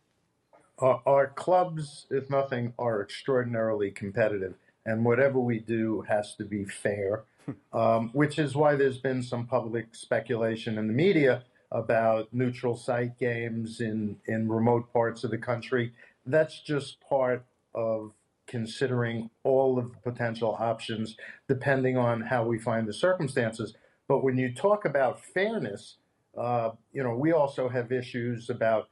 Uh, 0.80 0.98
our 1.06 1.28
clubs, 1.28 2.06
if 2.12 2.30
nothing, 2.30 2.74
are 2.78 3.02
extraordinarily 3.02 3.90
competitive, 3.92 4.56
and 4.86 5.04
whatever 5.04 5.40
we 5.40 5.60
do 5.60 6.02
has 6.08 6.36
to 6.36 6.46
be 6.46 6.66
fair, 6.66 7.24
um, 7.74 8.10
which 8.14 8.38
is 8.38 8.56
why 8.56 8.76
there's 8.76 9.00
been 9.00 9.24
some 9.24 9.48
public 9.48 9.96
speculation 9.96 10.78
in 10.78 10.88
the 10.88 10.94
media 10.94 11.44
about 11.72 12.30
neutral 12.32 12.76
site 12.76 13.18
games 13.20 13.82
in, 13.82 14.16
in 14.28 14.48
remote 14.48 14.92
parts 14.94 15.24
of 15.24 15.32
the 15.32 15.38
country. 15.38 15.92
That's 16.26 16.62
just 16.62 17.02
part 17.02 17.44
of 17.74 18.14
considering 18.48 19.30
all 19.44 19.78
of 19.78 19.92
the 19.92 19.98
potential 19.98 20.56
options 20.60 21.18
depending 21.48 21.98
on 21.98 22.22
how 22.22 22.46
we 22.46 22.58
find 22.58 22.88
the 22.88 22.94
circumstances. 22.94 23.76
But 24.08 24.24
when 24.24 24.38
you 24.38 24.54
talk 24.54 24.86
about 24.86 25.22
fairness, 25.22 25.98
uh, 26.38 26.72
you 26.94 27.03
know, 27.03 27.15
we 27.15 27.32
also 27.32 27.67
have 27.67 27.91
issues 27.91 28.50
about 28.50 28.88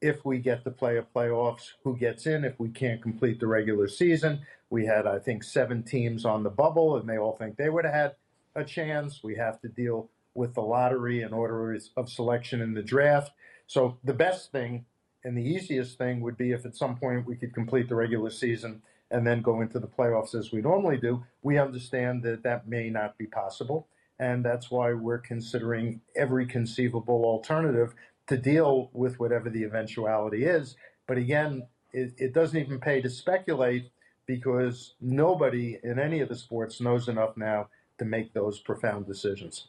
if 0.00 0.24
we 0.24 0.38
get 0.38 0.64
to 0.64 0.70
play 0.70 0.98
a 0.98 1.02
playoffs, 1.02 1.72
who 1.82 1.96
gets 1.96 2.26
in 2.26 2.44
if 2.44 2.58
we 2.58 2.68
can't 2.68 3.02
complete 3.02 3.40
the 3.40 3.46
regular 3.46 3.88
season. 3.88 4.40
We 4.70 4.86
had, 4.86 5.06
I 5.06 5.18
think, 5.18 5.42
seven 5.42 5.82
teams 5.82 6.24
on 6.24 6.42
the 6.42 6.50
bubble, 6.50 6.96
and 6.96 7.08
they 7.08 7.18
all 7.18 7.36
think 7.36 7.56
they 7.56 7.70
would 7.70 7.84
have 7.84 7.94
had 7.94 8.14
a 8.54 8.64
chance. 8.64 9.22
We 9.22 9.36
have 9.36 9.60
to 9.60 9.68
deal 9.68 10.10
with 10.34 10.54
the 10.54 10.60
lottery 10.60 11.22
and 11.22 11.32
order 11.32 11.76
of 11.96 12.10
selection 12.10 12.60
in 12.60 12.74
the 12.74 12.82
draft. 12.82 13.32
So 13.66 13.98
the 14.04 14.12
best 14.12 14.52
thing 14.52 14.84
and 15.24 15.36
the 15.36 15.42
easiest 15.42 15.98
thing 15.98 16.20
would 16.20 16.36
be 16.36 16.52
if 16.52 16.64
at 16.64 16.76
some 16.76 16.96
point 16.96 17.26
we 17.26 17.36
could 17.36 17.54
complete 17.54 17.88
the 17.88 17.94
regular 17.94 18.30
season 18.30 18.82
and 19.10 19.26
then 19.26 19.42
go 19.42 19.60
into 19.60 19.78
the 19.78 19.86
playoffs 19.86 20.34
as 20.34 20.52
we 20.52 20.60
normally 20.60 20.98
do. 20.98 21.24
We 21.42 21.58
understand 21.58 22.22
that 22.24 22.42
that 22.42 22.68
may 22.68 22.90
not 22.90 23.16
be 23.18 23.26
possible. 23.26 23.88
And 24.18 24.44
that's 24.44 24.70
why 24.70 24.92
we're 24.92 25.18
considering 25.18 26.00
every 26.14 26.46
conceivable 26.46 27.24
alternative 27.24 27.94
to 28.28 28.36
deal 28.36 28.90
with 28.92 29.20
whatever 29.20 29.50
the 29.50 29.64
eventuality 29.64 30.44
is. 30.44 30.76
But 31.06 31.18
again, 31.18 31.66
it, 31.92 32.14
it 32.16 32.34
doesn't 32.34 32.58
even 32.58 32.80
pay 32.80 33.00
to 33.02 33.10
speculate 33.10 33.90
because 34.26 34.94
nobody 35.00 35.78
in 35.82 35.98
any 35.98 36.20
of 36.20 36.28
the 36.28 36.36
sports 36.36 36.80
knows 36.80 37.08
enough 37.08 37.36
now 37.36 37.68
to 37.98 38.04
make 38.04 38.32
those 38.32 38.58
profound 38.58 39.06
decisions. 39.06 39.68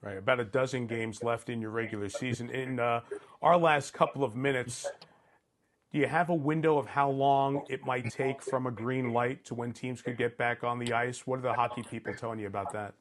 Right, 0.00 0.16
about 0.16 0.38
a 0.38 0.44
dozen 0.44 0.86
games 0.86 1.24
left 1.24 1.50
in 1.50 1.60
your 1.60 1.70
regular 1.70 2.08
season. 2.08 2.50
In 2.50 2.78
uh, 2.78 3.00
our 3.42 3.58
last 3.58 3.92
couple 3.92 4.22
of 4.22 4.36
minutes, 4.36 4.86
do 5.92 5.98
you 5.98 6.06
have 6.06 6.28
a 6.28 6.34
window 6.34 6.78
of 6.78 6.86
how 6.86 7.10
long 7.10 7.64
it 7.68 7.84
might 7.84 8.10
take 8.10 8.42
from 8.42 8.66
a 8.66 8.70
green 8.70 9.12
light 9.12 9.44
to 9.46 9.54
when 9.54 9.72
teams 9.72 10.02
could 10.02 10.18
get 10.18 10.36
back 10.36 10.62
on 10.62 10.78
the 10.78 10.92
ice? 10.92 11.26
What 11.26 11.38
are 11.38 11.42
the 11.42 11.54
hockey 11.54 11.82
people 11.82 12.12
telling 12.14 12.38
you 12.38 12.46
about 12.46 12.72
that? 12.72 12.94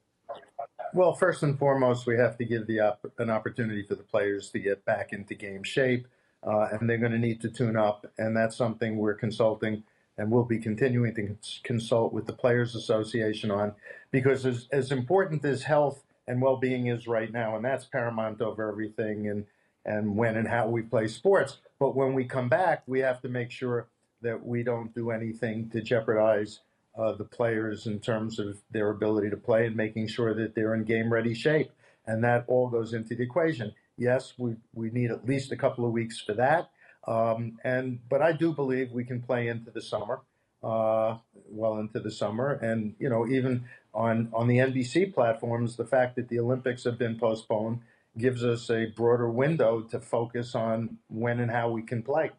Well, 0.93 1.13
first 1.13 1.43
and 1.43 1.59
foremost, 1.59 2.07
we 2.07 2.15
have 2.17 2.37
to 2.37 2.45
give 2.45 2.65
the 2.65 2.79
op- 2.79 3.11
an 3.17 3.29
opportunity 3.29 3.83
for 3.83 3.95
the 3.95 4.03
players 4.03 4.49
to 4.51 4.59
get 4.59 4.85
back 4.85 5.11
into 5.11 5.35
game 5.35 5.63
shape, 5.63 6.07
uh, 6.43 6.69
and 6.71 6.89
they're 6.89 6.97
going 6.97 7.11
to 7.11 7.19
need 7.19 7.41
to 7.41 7.49
tune 7.49 7.75
up, 7.75 8.05
and 8.17 8.35
that's 8.35 8.55
something 8.55 8.97
we're 8.97 9.15
consulting 9.15 9.83
and 10.17 10.31
we'll 10.31 10.43
be 10.43 10.57
continuing 10.57 11.13
to 11.13 11.35
consult 11.63 12.11
with 12.11 12.25
the 12.25 12.33
Players 12.33 12.73
Association 12.75 13.51
on, 13.51 13.73
because 14.09 14.47
as, 14.47 14.67
as 14.71 14.91
important 14.91 15.45
as 15.45 15.61
health 15.61 16.03
and 16.27 16.41
well-being 16.41 16.87
is 16.87 17.07
right 17.07 17.31
now, 17.31 17.55
and 17.55 17.63
that's 17.63 17.85
paramount 17.85 18.41
over 18.41 18.67
everything 18.67 19.27
and 19.27 19.45
and 19.87 20.15
when 20.15 20.35
and 20.35 20.47
how 20.47 20.67
we 20.67 20.81
play 20.81 21.07
sports. 21.07 21.57
But 21.79 21.95
when 21.95 22.13
we 22.13 22.25
come 22.25 22.49
back, 22.49 22.83
we 22.85 22.99
have 22.99 23.21
to 23.21 23.29
make 23.29 23.49
sure 23.49 23.87
that 24.21 24.45
we 24.45 24.61
don't 24.61 24.93
do 24.93 25.09
anything 25.11 25.69
to 25.69 25.81
jeopardize 25.81 26.59
uh, 26.97 27.13
the 27.13 27.23
players 27.23 27.87
in 27.87 27.99
terms 27.99 28.39
of 28.39 28.57
their 28.71 28.89
ability 28.89 29.29
to 29.29 29.37
play 29.37 29.65
and 29.67 29.75
making 29.75 30.07
sure 30.07 30.33
that 30.33 30.53
they're 30.55 30.75
in 30.75 30.83
game 30.83 31.11
ready 31.11 31.33
shape. 31.33 31.71
And 32.05 32.23
that 32.23 32.45
all 32.47 32.69
goes 32.69 32.93
into 32.93 33.15
the 33.15 33.23
equation. 33.23 33.73
Yes, 33.97 34.33
we, 34.37 34.55
we 34.73 34.89
need 34.91 35.11
at 35.11 35.25
least 35.25 35.51
a 35.51 35.57
couple 35.57 35.85
of 35.85 35.91
weeks 35.91 36.19
for 36.19 36.33
that. 36.33 36.69
Um, 37.07 37.57
and 37.63 37.99
but 38.09 38.21
I 38.21 38.33
do 38.33 38.51
believe 38.51 38.91
we 38.91 39.05
can 39.05 39.21
play 39.21 39.47
into 39.47 39.71
the 39.71 39.81
summer, 39.81 40.21
uh, 40.61 41.17
well 41.49 41.77
into 41.77 42.01
the 42.01 42.11
summer, 42.11 42.51
and 42.51 42.95
you 42.99 43.09
know 43.09 43.25
even 43.25 43.63
on 43.93 44.29
on 44.33 44.47
the 44.47 44.57
NBC 44.57 45.13
platforms, 45.13 45.77
the 45.77 45.85
fact 45.85 46.17
that 46.17 46.27
the 46.27 46.39
Olympics 46.39 46.83
have 46.83 46.97
been 46.97 47.17
postponed 47.17 47.79
gives 48.17 48.43
us 48.43 48.69
a 48.69 48.87
broader 48.95 49.29
window 49.29 49.81
to 49.81 49.99
focus 49.99 50.55
on 50.55 50.97
when 51.07 51.39
and 51.39 51.51
how 51.51 51.69
we 51.69 51.81
can 51.81 52.03
play. 52.03 52.31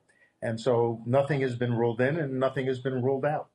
And 0.42 0.61
so 0.61 1.02
nothing 1.06 1.40
has 1.40 1.56
been 1.56 1.75
ruled 1.75 2.00
in 2.00 2.16
and 2.16 2.38
nothing 2.38 2.66
has 2.66 2.78
been 2.78 3.02
ruled 3.02 3.25
out. 3.25 3.49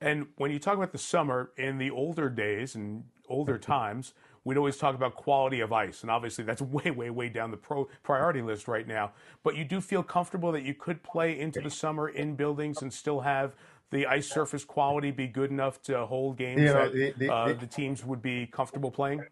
And 0.00 0.26
when 0.36 0.50
you 0.50 0.58
talk 0.58 0.76
about 0.76 0.92
the 0.92 0.98
summer, 0.98 1.50
in 1.56 1.78
the 1.78 1.90
older 1.90 2.30
days 2.30 2.74
and 2.74 3.04
older 3.28 3.58
times, 3.58 4.14
we'd 4.44 4.56
always 4.56 4.76
talk 4.76 4.94
about 4.94 5.16
quality 5.16 5.60
of 5.60 5.72
ice. 5.72 6.02
And 6.02 6.10
obviously, 6.10 6.44
that's 6.44 6.62
way, 6.62 6.90
way, 6.90 7.10
way 7.10 7.28
down 7.28 7.50
the 7.50 7.56
pro 7.56 7.88
priority 8.02 8.42
list 8.42 8.68
right 8.68 8.86
now. 8.86 9.12
But 9.42 9.56
you 9.56 9.64
do 9.64 9.80
feel 9.80 10.02
comfortable 10.02 10.52
that 10.52 10.62
you 10.62 10.74
could 10.74 11.02
play 11.02 11.38
into 11.38 11.60
the 11.60 11.70
summer 11.70 12.08
in 12.08 12.36
buildings 12.36 12.82
and 12.82 12.92
still 12.92 13.20
have 13.20 13.54
the 13.90 14.06
ice 14.06 14.28
surface 14.28 14.64
quality 14.64 15.10
be 15.10 15.26
good 15.26 15.50
enough 15.50 15.80
to 15.82 16.04
hold 16.06 16.36
games 16.36 16.60
you 16.60 16.66
know, 16.66 16.84
that 16.84 16.92
the, 16.92 17.14
the, 17.16 17.32
uh, 17.32 17.52
the, 17.54 17.66
teams 17.66 18.04
would 18.04 18.20
be 18.20 18.46
comfortable 18.46 18.90
playing? 18.90 19.22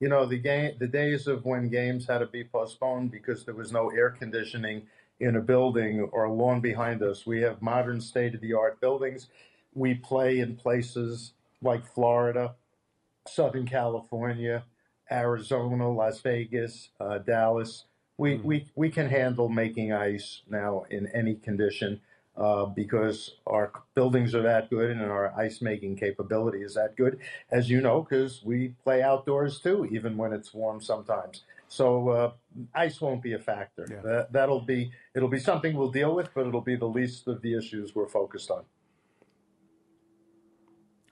You 0.00 0.08
know, 0.08 0.26
the 0.26 0.38
game, 0.38 0.72
the 0.78 0.86
days 0.86 1.26
of 1.26 1.44
when 1.44 1.68
games 1.68 2.06
had 2.06 2.18
to 2.18 2.26
be 2.26 2.44
postponed 2.44 3.10
because 3.10 3.44
there 3.44 3.54
was 3.54 3.72
no 3.72 3.90
air 3.90 4.10
conditioning 4.10 4.82
in 5.20 5.36
a 5.36 5.40
building 5.40 6.00
or 6.12 6.24
a 6.24 6.32
lawn 6.32 6.60
behind 6.60 7.02
us. 7.02 7.26
We 7.26 7.40
have 7.40 7.62
modern 7.62 8.00
state 8.00 8.34
of 8.34 8.40
the 8.40 8.52
art 8.52 8.80
buildings. 8.80 9.28
We 9.74 9.94
play 9.94 10.40
in 10.40 10.56
places 10.56 11.32
like 11.62 11.86
Florida, 11.86 12.54
Southern 13.26 13.66
California, 13.66 14.64
Arizona, 15.10 15.90
Las 15.90 16.20
Vegas, 16.20 16.90
uh, 17.00 17.18
Dallas. 17.18 17.84
We, 18.18 18.34
mm-hmm. 18.34 18.46
we, 18.46 18.66
we 18.74 18.90
can 18.90 19.08
handle 19.08 19.48
making 19.48 19.92
ice 19.92 20.42
now 20.48 20.84
in 20.90 21.06
any 21.08 21.34
condition 21.36 22.00
uh, 22.36 22.66
because 22.66 23.36
our 23.46 23.72
buildings 23.94 24.34
are 24.34 24.42
that 24.42 24.68
good 24.70 24.90
and 24.90 25.02
our 25.02 25.32
ice 25.38 25.62
making 25.62 25.96
capability 25.96 26.62
is 26.62 26.74
that 26.74 26.96
good, 26.96 27.18
as 27.50 27.70
you 27.70 27.80
know, 27.80 28.02
because 28.02 28.42
we 28.44 28.74
play 28.84 29.02
outdoors 29.02 29.60
too, 29.60 29.86
even 29.90 30.16
when 30.16 30.32
it's 30.32 30.52
warm 30.52 30.80
sometimes. 30.80 31.42
So 31.68 32.08
uh, 32.10 32.32
ice 32.74 33.00
won't 33.00 33.22
be 33.22 33.32
a 33.32 33.38
factor. 33.38 33.86
Yeah. 33.90 34.00
That, 34.04 34.32
that'll 34.32 34.60
be 34.60 34.92
it'll 35.14 35.28
be 35.28 35.40
something 35.40 35.76
we'll 35.76 35.90
deal 35.90 36.14
with, 36.14 36.28
but 36.34 36.46
it'll 36.46 36.60
be 36.60 36.76
the 36.76 36.86
least 36.86 37.26
of 37.26 37.42
the 37.42 37.56
issues 37.56 37.94
we're 37.94 38.08
focused 38.08 38.50
on. 38.50 38.64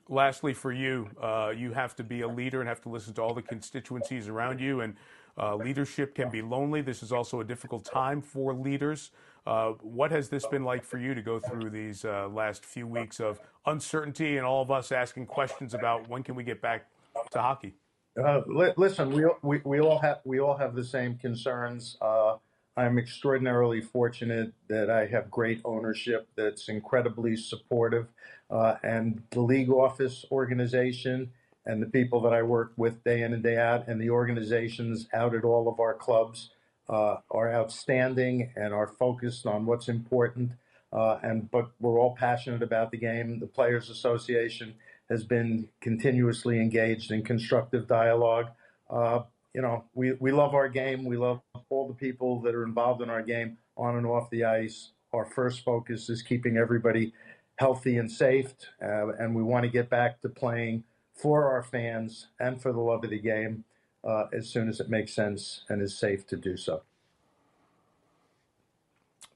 Lastly, 0.08 0.52
for 0.52 0.70
you, 0.70 1.08
uh, 1.20 1.52
you 1.56 1.72
have 1.72 1.96
to 1.96 2.04
be 2.04 2.20
a 2.20 2.28
leader 2.28 2.60
and 2.60 2.68
have 2.68 2.82
to 2.82 2.90
listen 2.90 3.14
to 3.14 3.22
all 3.22 3.32
the 3.32 3.42
constituencies 3.42 4.28
around 4.28 4.60
you, 4.60 4.82
and 4.82 4.96
uh, 5.38 5.56
leadership 5.56 6.14
can 6.14 6.30
be 6.30 6.42
lonely. 6.42 6.82
This 6.82 7.02
is 7.02 7.10
also 7.10 7.40
a 7.40 7.44
difficult 7.44 7.84
time 7.84 8.20
for 8.20 8.52
leaders. 8.52 9.10
Uh, 9.46 9.72
what 9.82 10.10
has 10.10 10.28
this 10.28 10.46
been 10.46 10.64
like 10.64 10.84
for 10.84 10.98
you 10.98 11.14
to 11.14 11.20
go 11.20 11.38
through 11.38 11.68
these 11.68 12.04
uh, 12.04 12.28
last 12.28 12.64
few 12.64 12.86
weeks 12.86 13.20
of 13.20 13.38
uncertainty 13.66 14.38
and 14.38 14.46
all 14.46 14.62
of 14.62 14.70
us 14.70 14.90
asking 14.90 15.26
questions 15.26 15.74
about 15.74 16.08
when 16.08 16.22
can 16.22 16.34
we 16.34 16.42
get 16.42 16.62
back 16.62 16.86
to 17.30 17.40
hockey? 17.40 17.74
Uh, 18.18 18.40
li- 18.46 18.72
listen, 18.76 19.10
we, 19.10 19.24
we, 19.42 19.60
we 19.64 19.80
all 19.80 19.98
have 19.98 20.20
we 20.24 20.40
all 20.40 20.56
have 20.56 20.74
the 20.74 20.84
same 20.84 21.18
concerns. 21.18 21.98
Uh, 22.00 22.36
I'm 22.76 22.98
extraordinarily 22.98 23.82
fortunate 23.82 24.52
that 24.68 24.88
I 24.88 25.06
have 25.06 25.30
great 25.30 25.60
ownership 25.64 26.26
that's 26.36 26.68
incredibly 26.68 27.36
supportive, 27.36 28.06
uh, 28.50 28.76
and 28.82 29.22
the 29.30 29.40
league 29.40 29.70
office 29.70 30.24
organization 30.32 31.30
and 31.66 31.82
the 31.82 31.86
people 31.86 32.20
that 32.22 32.32
I 32.32 32.42
work 32.42 32.72
with 32.76 33.02
day 33.04 33.22
in 33.22 33.32
and 33.32 33.42
day 33.42 33.58
out, 33.58 33.88
and 33.88 34.00
the 34.00 34.10
organizations 34.10 35.06
out 35.12 35.34
at 35.34 35.44
all 35.44 35.68
of 35.68 35.80
our 35.80 35.94
clubs 35.94 36.50
uh, 36.88 37.16
are 37.30 37.52
outstanding 37.52 38.52
and 38.56 38.74
are 38.74 38.86
focused 38.86 39.46
on 39.46 39.66
what's 39.66 39.88
important. 39.88 40.52
Uh, 40.92 41.18
and 41.22 41.50
but 41.50 41.70
we're 41.80 41.98
all 41.98 42.14
passionate 42.14 42.62
about 42.62 42.90
the 42.90 42.96
game. 42.96 43.40
The 43.40 43.46
Players 43.46 43.90
Association 43.90 44.74
has 45.10 45.24
been 45.24 45.68
continuously 45.80 46.60
engaged 46.60 47.10
in 47.10 47.22
constructive 47.22 47.86
dialogue. 47.86 48.46
Uh, 48.88 49.20
you 49.54 49.62
know, 49.62 49.84
we, 49.94 50.12
we 50.12 50.32
love 50.32 50.54
our 50.54 50.68
game. 50.68 51.04
We 51.04 51.16
love 51.16 51.40
all 51.68 51.88
the 51.88 51.94
people 51.94 52.40
that 52.42 52.54
are 52.54 52.64
involved 52.64 53.02
in 53.02 53.10
our 53.10 53.22
game 53.22 53.58
on 53.76 53.96
and 53.96 54.06
off 54.06 54.30
the 54.30 54.44
ice. 54.44 54.90
Our 55.12 55.24
first 55.24 55.64
focus 55.64 56.08
is 56.08 56.22
keeping 56.22 56.56
everybody 56.56 57.12
healthy 57.56 57.96
and 57.98 58.10
safe, 58.10 58.52
uh, 58.82 59.12
and 59.14 59.34
we 59.34 59.42
want 59.42 59.64
to 59.64 59.70
get 59.70 59.88
back 59.88 60.20
to 60.22 60.28
playing 60.28 60.84
for 61.14 61.48
our 61.50 61.62
fans 61.62 62.26
and 62.40 62.60
for 62.60 62.72
the 62.72 62.80
love 62.80 63.04
of 63.04 63.10
the 63.10 63.20
game. 63.20 63.64
Uh, 64.06 64.26
as 64.32 64.48
soon 64.48 64.68
as 64.68 64.80
it 64.80 64.88
makes 64.88 65.14
sense 65.14 65.64
and 65.68 65.82
is 65.82 65.98
safe 65.98 66.26
to 66.28 66.36
do 66.36 66.56
so. 66.56 66.82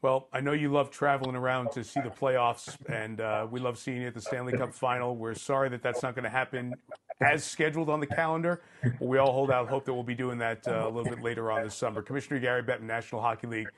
Well, 0.00 0.28
I 0.32 0.40
know 0.40 0.52
you 0.52 0.70
love 0.70 0.90
traveling 0.90 1.34
around 1.34 1.72
to 1.72 1.82
see 1.82 2.00
the 2.00 2.10
playoffs, 2.10 2.76
and 2.88 3.20
uh, 3.20 3.48
we 3.50 3.58
love 3.58 3.78
seeing 3.78 4.00
you 4.00 4.06
at 4.06 4.14
the 4.14 4.20
Stanley 4.20 4.56
Cup 4.56 4.72
final. 4.72 5.16
We're 5.16 5.34
sorry 5.34 5.68
that 5.70 5.82
that's 5.82 6.04
not 6.04 6.14
going 6.14 6.22
to 6.22 6.30
happen 6.30 6.72
as 7.20 7.42
scheduled 7.42 7.90
on 7.90 7.98
the 7.98 8.06
calendar, 8.06 8.62
but 8.82 9.02
we 9.08 9.18
all 9.18 9.32
hold 9.32 9.50
out 9.50 9.68
hope 9.68 9.84
that 9.86 9.92
we'll 9.92 10.04
be 10.04 10.14
doing 10.14 10.38
that 10.38 10.68
uh, 10.68 10.86
a 10.86 10.88
little 10.88 11.10
bit 11.12 11.20
later 11.20 11.50
on 11.50 11.64
this 11.64 11.74
summer. 11.74 12.00
Commissioner 12.00 12.38
Gary 12.38 12.62
Bettman, 12.62 12.82
National 12.82 13.20
Hockey 13.20 13.48
League. 13.48 13.68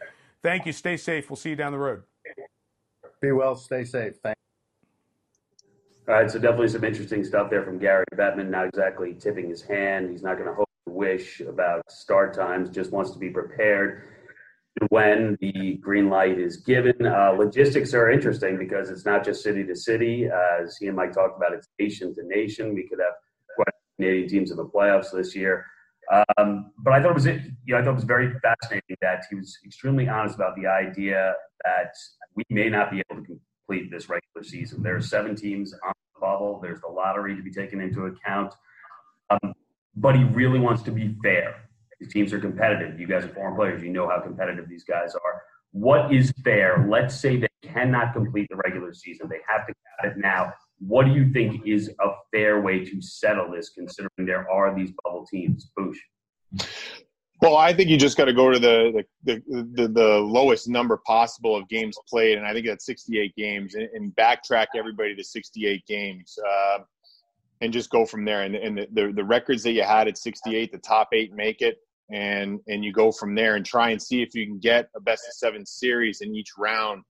Thank 0.43 0.67
you. 0.67 0.73
Stay 0.73 0.99
safe. 0.99 1.31
We'll 1.31 1.37
see 1.37 1.51
you 1.51 1.57
down 1.57 1.73
the 1.73 1.79
road. 1.79 2.03
Be 3.23 3.33
well. 3.33 3.57
Stay 3.57 3.85
safe. 3.85 4.17
Thank. 4.23 4.37
All 6.07 6.15
right, 6.17 6.31
so 6.31 6.39
definitely 6.39 6.69
some 6.69 6.85
interesting 6.85 7.25
stuff 7.25 7.49
there 7.49 7.63
from 7.63 7.79
Gary 7.79 8.05
Bettman. 8.15 8.51
Not 8.51 8.67
exactly 8.67 9.15
tipping 9.15 9.49
his 9.49 9.63
hand. 9.63 10.11
He's 10.11 10.23
not 10.23 10.37
going 10.37 10.49
to 10.49 10.55
hope 10.55 10.67
or 10.67 10.70
wish 11.01 11.41
about 11.41 11.91
start 11.91 12.35
times. 12.35 12.69
Just 12.69 12.93
wants 12.93 13.11
to 13.13 13.19
be 13.19 13.31
prepared 13.31 14.03
when 14.91 15.37
the 15.41 15.79
green 15.81 16.11
light 16.11 16.39
is 16.39 16.59
given. 16.59 17.07
Uh, 17.07 17.31
logistics 17.31 17.95
are 17.95 18.11
interesting 18.11 18.59
because 18.59 18.91
it's 18.91 19.07
not 19.07 19.25
just 19.25 19.43
city 19.43 19.65
to 19.65 19.75
city. 19.75 20.29
As 20.29 20.77
he 20.77 20.89
and 20.89 20.97
Mike 20.97 21.13
talked 21.13 21.37
about, 21.39 21.53
it's 21.55 21.69
nation 21.79 22.15
to 22.17 22.23
nation. 22.27 22.75
We 22.75 22.87
could 22.87 23.01
have 23.01 23.15
quite 23.57 23.75
Canadian 23.97 24.29
teams 24.29 24.51
in 24.51 24.59
the 24.59 24.67
playoffs 24.67 25.11
this 25.13 25.35
year. 25.35 25.65
Um, 26.39 26.73
but 26.79 26.93
I 26.93 27.01
thought 27.01 27.13
it 27.13 27.21
was, 27.23 27.27
you 27.27 27.41
know, 27.69 27.79
I 27.79 27.83
thought 27.83 27.93
it 27.97 28.03
was 28.03 28.11
very 28.17 28.29
fascinating 28.41 28.97
that 29.01 29.25
he 29.31 29.37
was 29.37 29.59
extremely 29.65 30.07
honest 30.09 30.35
about 30.35 30.55
the 30.57 30.67
idea 30.67 31.35
that 31.65 31.95
we 32.35 32.45
may 32.51 32.69
not 32.69 32.91
be 32.91 33.03
able 33.09 33.23
to 33.23 33.27
complete 33.27 33.91
this 33.91 34.09
regular 34.09 34.43
season. 34.43 34.83
There 34.83 34.97
are 34.97 35.01
seven 35.01 35.35
teams 35.35 35.73
on 35.73 35.93
the 36.15 36.21
bubble. 36.21 36.61
There's 36.63 36.81
the 36.81 36.89
lottery 36.89 37.37
to 37.37 37.43
be 37.43 37.53
taken 37.53 37.81
into 37.81 38.07
account. 38.07 38.53
Um, 39.31 39.55
but 39.97 40.17
he 40.17 40.25
really 40.25 40.59
wants 40.59 40.83
to 40.83 40.91
be 40.91 41.15
fair 41.23 41.71
these 42.01 42.13
teams 42.13 42.33
are 42.33 42.41
competitive. 42.41 42.99
You 42.99 43.07
guys 43.07 43.25
are 43.25 43.29
foreign 43.29 43.55
players. 43.55 43.83
You 43.83 43.91
know 43.91 44.09
how 44.09 44.21
competitive 44.21 44.69
these 44.69 44.85
guys 44.85 45.15
are. 45.15 45.43
What 45.73 46.13
is 46.13 46.33
fair? 46.43 46.87
Let's 46.89 47.15
say 47.15 47.37
they 47.37 47.49
cannot 47.63 48.15
complete 48.15 48.49
the 48.51 48.57
regular 48.57 48.95
season. 48.95 49.29
They 49.29 49.41
have 49.47 49.67
to 49.67 49.75
cut 50.01 50.13
it 50.13 50.17
now. 50.17 50.55
What 50.79 51.05
do 51.05 51.13
you 51.13 51.31
think 51.31 51.67
is 51.67 51.91
a 52.01 52.09
fair 52.33 52.63
way 52.63 52.85
to 52.87 53.03
settle 53.03 53.53
this, 53.53 53.69
considering 53.69 54.27
there 54.27 54.51
are 54.51 54.75
these 54.75 54.91
bubble 55.05 55.27
teams? 55.31 55.71
Bouch. 55.77 55.99
Well, 57.43 57.57
I 57.57 57.73
think 57.73 57.89
you 57.89 57.97
just 57.97 58.17
got 58.17 58.27
to 58.27 58.33
go 58.33 58.51
to 58.51 58.59
the 58.59 59.05
the, 59.25 59.43
the 59.49 59.89
the, 59.89 60.19
lowest 60.19 60.69
number 60.69 61.01
possible 61.07 61.57
of 61.57 61.69
games 61.69 61.97
played, 62.09 62.39
and 62.39 62.47
I 62.47 62.53
think 62.53 62.67
that's 62.67 62.85
68 62.85 63.35
games, 63.37 63.75
and, 63.75 63.89
and 63.95 64.15
backtrack 64.17 64.67
everybody 64.75 65.15
to 65.15 65.25
68 65.25 65.87
games. 65.87 66.39
Uh, 66.47 66.79
and 67.61 67.73
just 67.73 67.91
go 67.91 68.07
from 68.07 68.25
there. 68.25 68.43
And, 68.43 68.55
and 68.55 68.79
the, 68.79 68.89
the, 68.93 69.13
the, 69.13 69.25
records 69.25 69.63
that 69.65 69.73
you 69.73 69.83
had 69.83 70.09
at 70.09 70.17
68, 70.17 70.73
the 70.73 70.79
top 70.79 71.11
eight 71.13 71.33
make 71.33 71.61
it 71.61 71.79
and 72.11 72.61
and 72.67 72.85
you 72.85 72.93
go 72.93 73.13
from 73.13 73.35
there 73.35 73.57
and 73.57 73.65
try 73.65 73.91
and 73.91 74.03
see 74.03 74.21
if 74.23 74.35
you 74.35 74.47
can 74.47 74.59
get 74.59 74.89
a 74.97 75.01
best 75.01 75.27
of 75.29 75.35
seven 75.35 75.65
series 75.65 76.21
in 76.21 76.35
each 76.35 76.51
round 76.59 77.03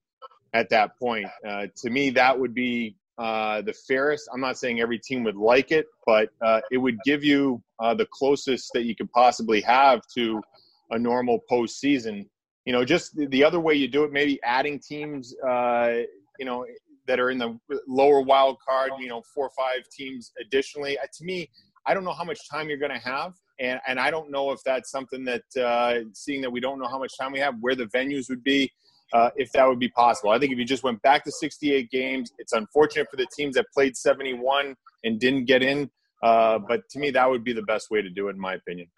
at 0.52 0.68
that 0.70 0.98
point. 0.98 1.26
Uh, 1.46 1.66
to 1.76 1.90
me, 1.90 2.10
that 2.10 2.38
would 2.38 2.54
be 2.54 2.96
uh, 3.18 3.62
the 3.62 3.72
fairest. 3.72 4.28
I'm 4.32 4.40
not 4.40 4.58
saying 4.58 4.80
every 4.80 4.98
team 4.98 5.24
would 5.24 5.36
like 5.36 5.72
it, 5.72 5.86
but 6.06 6.30
uh, 6.42 6.60
it 6.70 6.78
would 6.78 6.98
give 7.04 7.24
you 7.24 7.62
uh, 7.78 7.94
the 7.94 8.06
closest 8.06 8.70
that 8.74 8.84
you 8.84 8.94
could 8.94 9.10
possibly 9.12 9.60
have 9.62 10.02
to 10.16 10.42
a 10.90 10.98
normal 10.98 11.40
postseason. 11.50 12.26
You 12.64 12.72
know, 12.72 12.84
just 12.84 13.16
the 13.16 13.44
other 13.44 13.60
way 13.60 13.74
you 13.74 13.88
do 13.88 14.04
it, 14.04 14.12
maybe 14.12 14.38
adding 14.42 14.78
teams. 14.78 15.34
Uh, 15.46 16.00
you 16.38 16.46
know, 16.46 16.66
that 17.10 17.20
are 17.20 17.30
in 17.30 17.38
the 17.38 17.58
lower 17.86 18.22
wild 18.22 18.56
card. 18.66 18.92
You 18.98 19.08
know, 19.08 19.22
four 19.34 19.46
or 19.46 19.52
five 19.56 19.84
teams 19.90 20.32
additionally. 20.40 20.98
Uh, 20.98 21.02
to 21.18 21.24
me, 21.24 21.50
I 21.86 21.94
don't 21.94 22.04
know 22.04 22.12
how 22.12 22.24
much 22.24 22.48
time 22.48 22.68
you're 22.68 22.78
going 22.78 22.92
to 22.92 23.06
have 23.06 23.34
and 23.60 23.78
and 23.86 24.00
I 24.00 24.10
don't 24.10 24.30
know 24.30 24.50
if 24.50 24.60
that's 24.64 24.90
something 24.90 25.24
that 25.26 25.42
uh, 25.62 26.04
seeing 26.14 26.40
that 26.40 26.50
we 26.50 26.60
don't 26.60 26.80
know 26.80 26.88
how 26.88 26.98
much 26.98 27.12
time 27.20 27.32
we 27.32 27.38
have, 27.40 27.54
where 27.60 27.74
the 27.74 27.86
venues 27.86 28.28
would 28.28 28.42
be, 28.42 28.72
uh, 29.12 29.30
if 29.36 29.52
that 29.52 29.68
would 29.68 29.78
be 29.78 29.88
possible. 29.88 30.30
I 30.30 30.38
think 30.38 30.52
if 30.52 30.58
you 30.58 30.64
just 30.64 30.82
went 30.82 31.00
back 31.02 31.24
to 31.24 31.30
68 31.30 31.90
games, 31.90 32.32
it's 32.38 32.52
unfortunate 32.52 33.08
for 33.10 33.16
the 33.16 33.26
teams 33.36 33.54
that 33.56 33.66
played 33.72 33.96
71 33.96 34.74
and 35.04 35.20
didn't 35.20 35.44
get 35.44 35.62
in. 35.62 35.90
Uh, 36.22 36.58
but 36.58 36.88
to 36.90 36.98
me, 36.98 37.10
that 37.10 37.28
would 37.28 37.44
be 37.44 37.52
the 37.52 37.62
best 37.62 37.90
way 37.90 38.02
to 38.02 38.10
do 38.10 38.28
it, 38.28 38.32
in 38.32 38.40
my 38.40 38.54
opinion. 38.54 38.88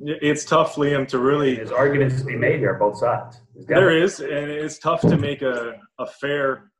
It's 0.00 0.44
tough, 0.44 0.74
Liam, 0.76 1.06
to 1.08 1.18
really. 1.18 1.56
There's 1.56 1.70
arguments 1.70 2.18
to 2.20 2.24
be 2.24 2.34
made 2.34 2.58
here, 2.58 2.74
both 2.74 2.98
sides. 2.98 3.40
There 3.54 3.96
is, 3.96 4.18
and 4.18 4.50
it's 4.50 4.78
tough 4.78 5.00
to 5.02 5.16
make 5.16 5.42
a, 5.42 5.74
a 5.98 6.06
fair 6.06 6.71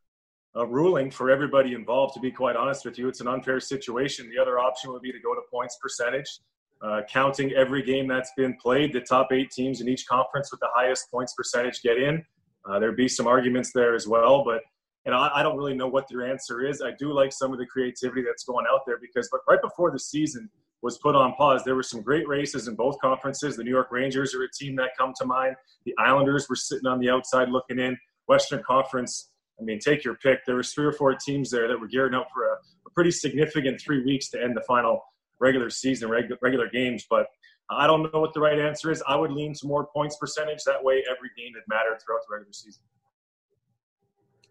a 0.54 0.66
ruling 0.66 1.10
for 1.10 1.30
everybody 1.30 1.74
involved. 1.74 2.14
To 2.14 2.20
be 2.20 2.30
quite 2.30 2.56
honest 2.56 2.84
with 2.84 2.98
you, 2.98 3.08
it's 3.08 3.20
an 3.20 3.28
unfair 3.28 3.60
situation. 3.60 4.30
The 4.34 4.40
other 4.40 4.58
option 4.58 4.92
would 4.92 5.02
be 5.02 5.12
to 5.12 5.20
go 5.20 5.34
to 5.34 5.40
points 5.50 5.78
percentage 5.80 6.40
uh, 6.82 7.02
counting 7.08 7.52
every 7.52 7.82
game 7.82 8.08
that's 8.08 8.32
been 8.36 8.56
played, 8.56 8.92
the 8.92 9.00
top 9.00 9.32
eight 9.32 9.50
teams 9.50 9.80
in 9.80 9.88
each 9.88 10.06
conference 10.06 10.50
with 10.50 10.60
the 10.60 10.68
highest 10.74 11.10
points 11.10 11.32
percentage 11.34 11.80
get 11.82 11.96
in. 11.96 12.24
Uh, 12.68 12.78
there'd 12.78 12.96
be 12.96 13.08
some 13.08 13.26
arguments 13.26 13.72
there 13.72 13.94
as 13.94 14.06
well, 14.06 14.44
but 14.44 14.62
and 15.04 15.14
I, 15.14 15.30
I, 15.34 15.42
don't 15.42 15.56
really 15.56 15.74
know 15.74 15.88
what 15.88 16.06
their 16.08 16.24
answer 16.24 16.64
is. 16.64 16.80
I 16.80 16.92
do 16.96 17.12
like 17.12 17.32
some 17.32 17.52
of 17.52 17.58
the 17.58 17.66
creativity 17.66 18.22
that's 18.22 18.44
going 18.44 18.66
out 18.72 18.82
there 18.86 18.98
because, 19.00 19.28
but 19.32 19.40
right 19.48 19.60
before 19.60 19.90
the 19.90 19.98
season 19.98 20.48
was 20.80 20.98
put 20.98 21.16
on 21.16 21.32
pause, 21.34 21.64
there 21.64 21.74
were 21.74 21.82
some 21.82 22.02
great 22.02 22.28
races 22.28 22.68
in 22.68 22.76
both 22.76 23.00
conferences. 23.00 23.56
The 23.56 23.64
New 23.64 23.70
York 23.70 23.88
Rangers 23.90 24.32
are 24.32 24.44
a 24.44 24.50
team 24.50 24.76
that 24.76 24.90
come 24.96 25.12
to 25.18 25.24
mind. 25.24 25.56
The 25.86 25.94
Islanders 25.98 26.48
were 26.48 26.54
sitting 26.54 26.86
on 26.86 27.00
the 27.00 27.10
outside 27.10 27.48
looking 27.48 27.80
in. 27.80 27.98
Western 28.28 28.62
Conference, 28.62 29.32
I 29.62 29.64
mean, 29.64 29.79
take 29.79 30.05
your 30.05 30.16
pick. 30.16 30.40
There 30.44 30.57
was 30.57 30.72
three 30.72 30.85
or 30.85 30.92
four 30.92 31.14
teams 31.14 31.51
there 31.51 31.68
that 31.68 31.79
were 31.79 31.87
gearing 31.87 32.14
up 32.14 32.29
for 32.35 32.44
a, 32.46 32.55
a 32.87 32.90
pretty 32.94 33.12
significant 33.12 33.81
three 33.81 34.05
weeks 34.05 34.29
to 34.31 34.42
end 34.42 34.57
the 34.57 34.62
final 34.62 35.01
regular 35.40 35.70
season, 35.70 36.09
reg- 36.09 36.33
regular 36.42 36.68
games. 36.68 37.07
But 37.09 37.27
I 37.70 37.87
don't 37.87 38.03
know 38.03 38.20
what 38.20 38.35
the 38.35 38.40
right 38.40 38.59
answer 38.59 38.90
is. 38.90 39.03
I 39.07 39.16
would 39.16 39.31
lean 39.31 39.55
to 39.55 39.66
more 39.66 39.87
points 39.94 40.16
percentage. 40.16 40.64
That 40.64 40.83
way, 40.83 41.05
every 41.09 41.31
game 41.37 41.53
had 41.55 41.62
mattered 41.68 41.98
throughout 42.05 42.22
the 42.29 42.35
regular 42.35 42.53
season. 42.53 42.83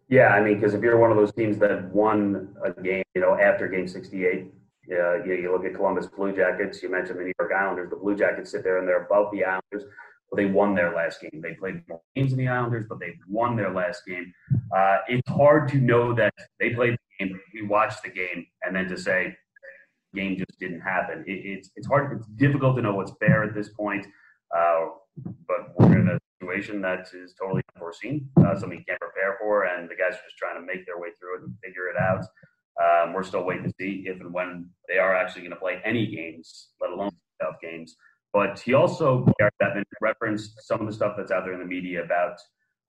Yeah, 0.07 0.27
I 0.27 0.41
mean, 0.41 0.55
because 0.55 0.73
if 0.73 0.81
you're 0.81 0.97
one 0.97 1.11
of 1.11 1.17
those 1.17 1.33
teams 1.33 1.57
that 1.59 1.85
won 1.93 2.55
a 2.65 2.81
game, 2.81 3.03
you 3.15 3.21
know, 3.21 3.39
after 3.39 3.67
Game 3.67 3.87
68, 3.87 4.53
uh, 4.91 5.23
you, 5.23 5.33
you 5.35 5.51
look 5.51 5.63
at 5.65 5.73
Columbus 5.73 6.07
Blue 6.07 6.35
Jackets. 6.35 6.83
You 6.83 6.91
mentioned 6.91 7.19
the 7.19 7.23
New 7.23 7.33
York 7.39 7.51
Islanders. 7.57 7.89
The 7.89 7.95
Blue 7.95 8.15
Jackets 8.15 8.51
sit 8.51 8.63
there 8.63 8.79
and 8.79 8.87
they're 8.87 9.05
above 9.05 9.31
the 9.31 9.45
Islanders. 9.45 9.89
They 10.35 10.45
won 10.45 10.75
their 10.75 10.95
last 10.95 11.21
game. 11.21 11.41
They 11.41 11.53
played 11.53 11.83
more 11.89 12.01
games 12.15 12.31
than 12.31 12.39
the 12.39 12.47
Islanders, 12.47 12.85
but 12.87 12.99
they 12.99 13.15
won 13.27 13.55
their 13.55 13.71
last 13.71 14.03
game. 14.05 14.33
Uh, 14.75 14.99
it's 15.07 15.29
hard 15.29 15.67
to 15.69 15.77
know 15.77 16.13
that 16.13 16.33
they 16.59 16.69
played 16.69 16.93
the 16.93 17.25
game, 17.25 17.39
we 17.53 17.67
watched 17.67 18.03
the 18.03 18.09
game, 18.09 18.45
and 18.63 18.75
then 18.75 18.87
to 18.87 18.97
say 18.97 19.35
game 20.15 20.37
just 20.37 20.59
didn't 20.59 20.81
happen. 20.81 21.23
It, 21.27 21.33
it's 21.45 21.71
it's 21.75 21.87
hard, 21.87 22.17
it's 22.17 22.27
difficult 22.27 22.75
to 22.77 22.81
know 22.81 22.95
what's 22.95 23.13
fair 23.19 23.43
at 23.43 23.53
this 23.53 23.69
point. 23.69 24.05
Uh, 24.55 24.87
but 25.47 25.73
we're 25.77 25.99
in 25.99 26.09
a 26.09 26.19
situation 26.39 26.81
that 26.81 27.07
is 27.13 27.33
totally 27.39 27.61
unforeseen, 27.75 28.29
uh, 28.37 28.57
something 28.57 28.79
you 28.79 28.85
can't 28.85 28.99
prepare 28.99 29.37
for, 29.39 29.65
and 29.65 29.89
the 29.89 29.95
guys 29.95 30.13
are 30.13 30.25
just 30.25 30.37
trying 30.37 30.59
to 30.59 30.65
make 30.65 30.85
their 30.85 30.99
way 30.99 31.09
through 31.19 31.37
it 31.37 31.43
and 31.43 31.53
figure 31.63 31.87
it 31.87 31.97
out. 31.97 32.25
Um, 32.81 33.13
we're 33.13 33.23
still 33.23 33.43
waiting 33.43 33.65
to 33.65 33.73
see 33.79 34.05
if 34.07 34.19
and 34.21 34.33
when 34.33 34.69
they 34.87 34.97
are 34.97 35.15
actually 35.15 35.41
going 35.41 35.51
to 35.51 35.57
play 35.59 35.81
any 35.83 36.07
games, 36.07 36.69
let 36.81 36.91
alone 36.91 37.11
tough 37.41 37.55
games. 37.61 37.95
But 38.33 38.59
he 38.59 38.73
also, 38.73 39.25
referenced 40.01 40.61
some 40.65 40.79
of 40.79 40.87
the 40.87 40.93
stuff 40.93 41.15
that's 41.17 41.31
out 41.31 41.43
there 41.43 41.53
in 41.53 41.59
the 41.59 41.65
media 41.65 42.03
about 42.03 42.39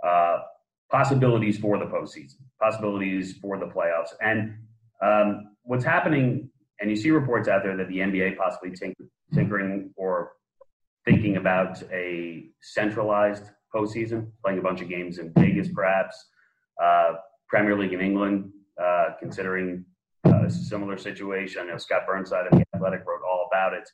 uh, 0.06 0.42
possibilities 0.90 1.58
for 1.58 1.78
the 1.78 1.84
postseason, 1.84 2.36
possibilities 2.60 3.36
for 3.38 3.58
the 3.58 3.66
playoffs. 3.66 4.10
And 4.20 4.56
um, 5.02 5.56
what's 5.64 5.84
happening 5.84 6.50
and 6.82 6.90
you 6.90 6.96
see 6.96 7.10
reports 7.10 7.48
out 7.48 7.62
there 7.62 7.76
that 7.76 7.88
the 7.88 7.98
NBA 7.98 8.36
possibly 8.36 8.70
tink- 8.70 8.94
tinkering 9.32 9.90
or 9.96 10.32
thinking 11.04 11.36
about 11.36 11.80
a 11.92 12.48
centralized 12.60 13.50
postseason, 13.74 14.30
playing 14.44 14.58
a 14.58 14.62
bunch 14.62 14.80
of 14.80 14.88
games 14.88 15.18
in 15.18 15.32
Vegas, 15.38 15.68
perhaps. 15.72 16.30
Uh, 16.82 17.14
Premier 17.48 17.78
League 17.78 17.92
in 17.92 18.00
England, 18.00 18.50
uh, 18.82 19.10
considering 19.20 19.84
a 20.24 20.50
similar 20.50 20.96
situation. 20.96 21.62
I 21.62 21.66
know 21.66 21.78
Scott 21.78 22.02
Burnside 22.06 22.46
of 22.46 22.58
The 22.58 22.64
Athletic 22.74 23.04
wrote 23.06 23.20
all 23.24 23.48
about 23.50 23.74
it. 23.74 23.88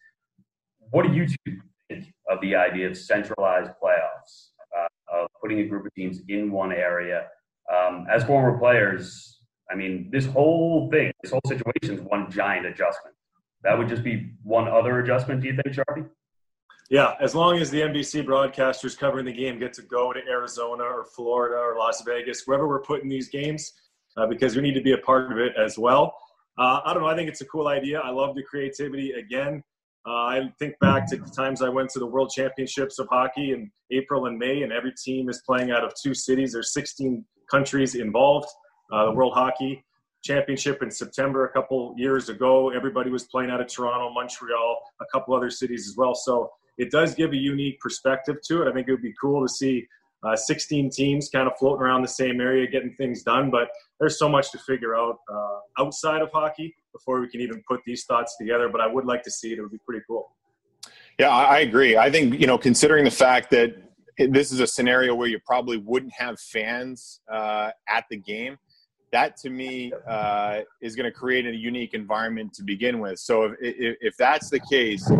What 0.90 1.06
do 1.06 1.12
you 1.12 1.26
two 1.26 1.60
think 1.88 2.12
of 2.30 2.40
the 2.40 2.54
idea 2.54 2.88
of 2.88 2.96
centralized 2.96 3.70
playoffs, 3.82 4.50
uh, 4.76 5.22
of 5.22 5.28
putting 5.40 5.60
a 5.60 5.64
group 5.64 5.86
of 5.86 5.94
teams 5.94 6.20
in 6.28 6.50
one 6.50 6.72
area? 6.72 7.26
Um, 7.72 8.06
as 8.10 8.24
former 8.24 8.58
players, 8.58 9.40
I 9.70 9.74
mean, 9.74 10.08
this 10.10 10.26
whole 10.26 10.88
thing, 10.90 11.12
this 11.22 11.32
whole 11.32 11.42
situation 11.46 11.94
is 11.94 12.00
one 12.00 12.30
giant 12.30 12.66
adjustment. 12.66 13.14
That 13.62 13.76
would 13.76 13.88
just 13.88 14.02
be 14.02 14.32
one 14.42 14.68
other 14.68 15.00
adjustment, 15.00 15.42
do 15.42 15.48
you 15.48 15.58
think, 15.62 15.76
Sharpie? 15.76 16.08
Yeah, 16.90 17.14
as 17.20 17.34
long 17.34 17.58
as 17.58 17.70
the 17.70 17.82
NBC 17.82 18.24
broadcasters 18.24 18.96
covering 18.96 19.26
the 19.26 19.32
game 19.32 19.58
get 19.58 19.74
to 19.74 19.82
go 19.82 20.12
to 20.12 20.20
Arizona 20.26 20.84
or 20.84 21.04
Florida 21.04 21.56
or 21.56 21.76
Las 21.76 22.02
Vegas, 22.06 22.44
wherever 22.46 22.66
we're 22.66 22.80
putting 22.80 23.10
these 23.10 23.28
games, 23.28 23.72
uh, 24.16 24.26
because 24.26 24.56
we 24.56 24.62
need 24.62 24.72
to 24.72 24.80
be 24.80 24.92
a 24.92 24.98
part 24.98 25.30
of 25.30 25.38
it 25.38 25.52
as 25.62 25.76
well. 25.76 26.16
Uh, 26.56 26.80
I 26.86 26.94
don't 26.94 27.02
know. 27.02 27.08
I 27.08 27.14
think 27.14 27.28
it's 27.28 27.42
a 27.42 27.46
cool 27.46 27.68
idea. 27.68 28.00
I 28.00 28.08
love 28.08 28.34
the 28.34 28.42
creativity. 28.42 29.12
Again, 29.12 29.62
uh, 30.08 30.12
I 30.12 30.52
think 30.58 30.78
back 30.80 31.08
to 31.10 31.16
the 31.16 31.30
times 31.30 31.60
I 31.60 31.68
went 31.68 31.90
to 31.90 31.98
the 31.98 32.06
World 32.06 32.30
Championships 32.34 32.98
of 32.98 33.08
Hockey 33.10 33.52
in 33.52 33.70
April 33.90 34.24
and 34.26 34.38
May, 34.38 34.62
and 34.62 34.72
every 34.72 34.92
team 35.04 35.28
is 35.28 35.42
playing 35.44 35.70
out 35.70 35.84
of 35.84 35.92
two 36.02 36.14
cities. 36.14 36.52
There's 36.52 36.72
16 36.72 37.24
countries 37.50 37.94
involved 37.94 38.48
uh, 38.90 39.06
the 39.06 39.12
World 39.12 39.34
Hockey 39.34 39.84
championship 40.24 40.82
in 40.82 40.90
September 40.90 41.44
a 41.44 41.52
couple 41.52 41.94
years 41.96 42.30
ago. 42.30 42.70
Everybody 42.70 43.10
was 43.10 43.24
playing 43.24 43.50
out 43.50 43.60
of 43.60 43.68
Toronto, 43.68 44.10
Montreal, 44.12 44.82
a 45.00 45.04
couple 45.12 45.34
other 45.34 45.50
cities 45.50 45.86
as 45.86 45.96
well. 45.96 46.14
So 46.14 46.50
it 46.78 46.90
does 46.90 47.14
give 47.14 47.32
a 47.32 47.36
unique 47.36 47.78
perspective 47.80 48.36
to 48.46 48.62
it. 48.62 48.68
I 48.68 48.72
think 48.72 48.88
it 48.88 48.92
would 48.92 49.02
be 49.02 49.14
cool 49.20 49.46
to 49.46 49.52
see 49.52 49.86
uh, 50.24 50.36
16 50.36 50.90
teams 50.90 51.28
kind 51.28 51.46
of 51.46 51.56
floating 51.58 51.82
around 51.82 52.02
the 52.02 52.08
same 52.08 52.40
area 52.40 52.66
getting 52.66 52.94
things 52.94 53.22
done. 53.22 53.50
But 53.50 53.68
there's 54.00 54.18
so 54.18 54.28
much 54.28 54.50
to 54.52 54.58
figure 54.58 54.96
out 54.96 55.18
uh, 55.32 55.82
outside 55.82 56.22
of 56.22 56.30
hockey 56.32 56.74
before 56.92 57.20
we 57.20 57.28
can 57.28 57.40
even 57.40 57.62
put 57.68 57.80
these 57.86 58.04
thoughts 58.04 58.36
together. 58.38 58.68
But 58.68 58.80
I 58.80 58.86
would 58.86 59.04
like 59.04 59.22
to 59.24 59.30
see 59.30 59.52
it. 59.52 59.58
It 59.58 59.62
would 59.62 59.72
be 59.72 59.78
pretty 59.86 60.04
cool. 60.06 60.32
Yeah, 61.18 61.30
I 61.30 61.60
agree. 61.60 61.96
I 61.96 62.10
think, 62.10 62.40
you 62.40 62.46
know, 62.46 62.58
considering 62.58 63.04
the 63.04 63.10
fact 63.10 63.50
that 63.50 63.74
this 64.18 64.52
is 64.52 64.60
a 64.60 64.66
scenario 64.66 65.14
where 65.14 65.28
you 65.28 65.40
probably 65.44 65.76
wouldn't 65.76 66.12
have 66.12 66.38
fans 66.40 67.20
uh, 67.32 67.70
at 67.88 68.04
the 68.10 68.16
game, 68.16 68.56
that 69.12 69.36
to 69.38 69.50
me 69.50 69.92
uh, 70.08 70.60
is 70.82 70.94
going 70.94 71.04
to 71.04 71.12
create 71.12 71.46
a 71.46 71.54
unique 71.54 71.94
environment 71.94 72.52
to 72.54 72.62
begin 72.62 73.00
with. 73.00 73.18
So 73.18 73.44
if, 73.44 73.52
if, 73.60 73.96
if, 74.00 74.16
that's 74.16 74.50
the 74.50 74.60
case, 74.60 75.10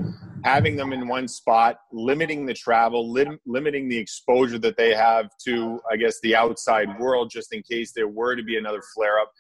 having 0.45 0.77
them 0.77 0.93
in 0.93 1.09
one 1.09 1.29
spot, 1.29 1.79
limiting 1.93 2.47
the 2.47 2.55
travel, 2.55 3.11
lim- 3.11 3.41
limiting 3.47 3.89
the 3.89 3.99
exposure 3.99 4.59
that 4.59 4.77
they 4.77 4.95
have 4.95 5.31
to, 5.45 5.81
I 5.91 5.97
guess, 5.97 6.21
the 6.23 6.37
outside 6.37 6.99
world, 6.99 7.31
just 7.31 7.53
in 7.53 7.63
case 7.63 7.93
there 7.93 8.09
were 8.09 8.37
to 8.37 8.43
be 8.43 8.57
another 8.57 8.83
flare 8.95 9.19
up. 9.19 9.33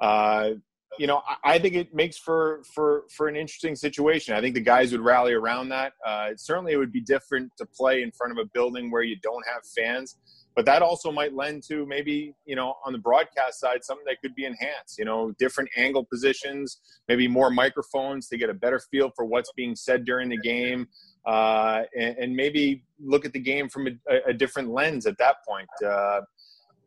Uh, 0.00 0.50
you 0.98 1.06
know, 1.06 1.22
I, 1.44 1.58
think 1.58 1.74
it 1.74 1.94
makes 1.94 2.16
for 2.16 2.62
for 2.74 3.04
for 3.14 3.28
an 3.28 3.36
interesting 3.36 3.76
situation. 3.76 4.34
I 4.34 4.40
think 4.40 4.54
the 4.54 4.60
guys 4.60 4.90
would 4.90 5.00
rally 5.00 5.32
around 5.32 5.68
that. 5.68 5.92
Uh, 6.04 6.30
certainly, 6.36 6.72
it 6.72 6.76
would 6.76 6.92
be 6.92 7.00
different 7.00 7.52
to 7.58 7.66
play 7.66 8.02
in 8.02 8.10
front 8.10 8.32
of 8.32 8.38
a 8.38 8.48
building 8.52 8.90
where 8.90 9.02
you 9.02 9.16
don't 9.22 9.44
have 9.46 9.62
fans 9.76 10.16
but 10.58 10.64
that 10.64 10.82
also 10.82 11.12
might 11.12 11.32
lend 11.32 11.62
to 11.62 11.86
maybe 11.86 12.34
you 12.44 12.56
know 12.56 12.74
on 12.84 12.92
the 12.92 12.98
broadcast 12.98 13.60
side 13.60 13.84
something 13.84 14.04
that 14.04 14.20
could 14.20 14.34
be 14.34 14.44
enhanced 14.44 14.98
you 14.98 15.04
know 15.04 15.30
different 15.38 15.70
angle 15.76 16.04
positions 16.04 16.80
maybe 17.06 17.28
more 17.28 17.48
microphones 17.48 18.26
to 18.26 18.36
get 18.36 18.50
a 18.50 18.54
better 18.54 18.80
feel 18.90 19.08
for 19.14 19.24
what's 19.24 19.52
being 19.52 19.76
said 19.76 20.04
during 20.04 20.28
the 20.28 20.36
game. 20.38 20.88
Uh, 21.24 21.82
and, 21.96 22.16
and, 22.16 22.34
maybe 22.34 22.82
look 22.98 23.26
at 23.26 23.32
the 23.34 23.38
game 23.38 23.68
from 23.68 23.86
a, 23.86 23.90
a 24.28 24.32
different 24.32 24.70
lens 24.70 25.04
at 25.04 25.18
that 25.18 25.36
point. 25.46 25.68
Uh, 25.86 26.22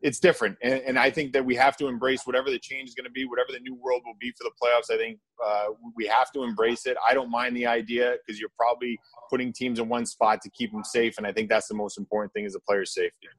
it's 0.02 0.20
different. 0.20 0.58
And, 0.64 0.82
and, 0.88 0.98
i 0.98 1.12
think 1.12 1.32
that 1.34 1.46
we 1.46 1.54
have 1.56 1.78
to 1.78 1.88
embrace 1.88 2.26
whatever 2.26 2.50
the 2.50 2.58
change 2.58 2.90
is 2.90 2.96
going 2.96 3.06
to 3.06 3.12
be 3.12 3.26
whatever 3.26 3.52
the 3.52 3.60
new 3.60 3.76
world 3.76 4.02
will 4.04 4.18
be 4.20 4.32
for 4.32 4.44
the 4.44 4.52
playoffs. 4.62 4.94
I 4.94 4.98
think 4.98 5.20
uh, 5.46 5.68
we 5.96 6.08
have 6.08 6.32
to 6.34 6.44
embrace 6.44 6.86
it. 6.88 6.98
I 7.08 7.14
don't 7.14 7.30
mind 7.30 7.56
the 7.56 7.68
idea 7.68 8.16
because 8.26 8.40
you're 8.40 8.58
probably 8.58 9.00
putting 9.30 9.54
teams 9.54 9.80
in 9.80 9.88
one 9.88 10.06
spot 10.06 10.42
to 10.42 10.50
keep 10.50 10.72
them 10.72 10.84
safe 10.84 11.18
and 11.18 11.26
i 11.26 11.32
think 11.32 11.48
that's 11.48 11.68
the 11.68 11.74
most 11.74 11.98
important 11.98 12.34
thing 12.34 12.44
is 12.44 12.54
the 12.54 12.60
player's 12.60 12.94
safety 12.94 13.30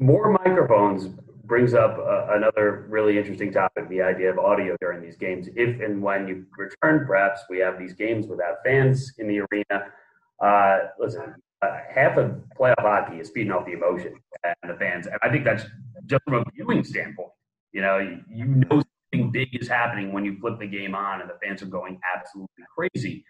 more 0.00 0.32
microphones 0.44 1.08
brings 1.44 1.74
up 1.74 1.98
uh, 1.98 2.28
another 2.30 2.86
really 2.88 3.18
interesting 3.18 3.52
topic 3.52 3.88
the 3.88 4.00
idea 4.00 4.30
of 4.30 4.38
audio 4.38 4.76
during 4.80 5.02
these 5.02 5.16
games. 5.16 5.48
If 5.54 5.80
and 5.80 6.02
when 6.02 6.26
you 6.26 6.46
return, 6.56 7.06
perhaps 7.06 7.42
we 7.50 7.58
have 7.58 7.78
these 7.78 7.92
games 7.92 8.26
without 8.26 8.56
fans 8.64 9.12
in 9.18 9.28
the 9.28 9.40
arena. 9.40 9.92
Uh, 10.40 10.78
listen, 10.98 11.34
uh, 11.60 11.78
half 11.94 12.16
of 12.16 12.40
playoff 12.58 12.80
hockey 12.80 13.18
is 13.18 13.30
feeding 13.30 13.52
off 13.52 13.66
the 13.66 13.72
emotion 13.72 14.14
and 14.44 14.72
the 14.72 14.76
fans. 14.76 15.06
And 15.06 15.16
I 15.22 15.28
think 15.28 15.44
that's 15.44 15.64
just 16.06 16.22
from 16.24 16.34
a 16.34 16.44
viewing 16.54 16.82
standpoint. 16.82 17.32
You 17.72 17.82
know, 17.82 17.98
you, 18.32 18.46
know 18.46 18.82
something 19.12 19.30
big 19.30 19.48
is 19.60 19.68
happening 19.68 20.12
when 20.12 20.24
you 20.24 20.38
flip 20.40 20.58
the 20.58 20.66
game 20.66 20.94
on 20.94 21.20
and 21.20 21.28
the 21.28 21.36
fans 21.44 21.62
are 21.62 21.66
going 21.66 22.00
absolutely 22.16 22.64
crazy. 22.74 23.24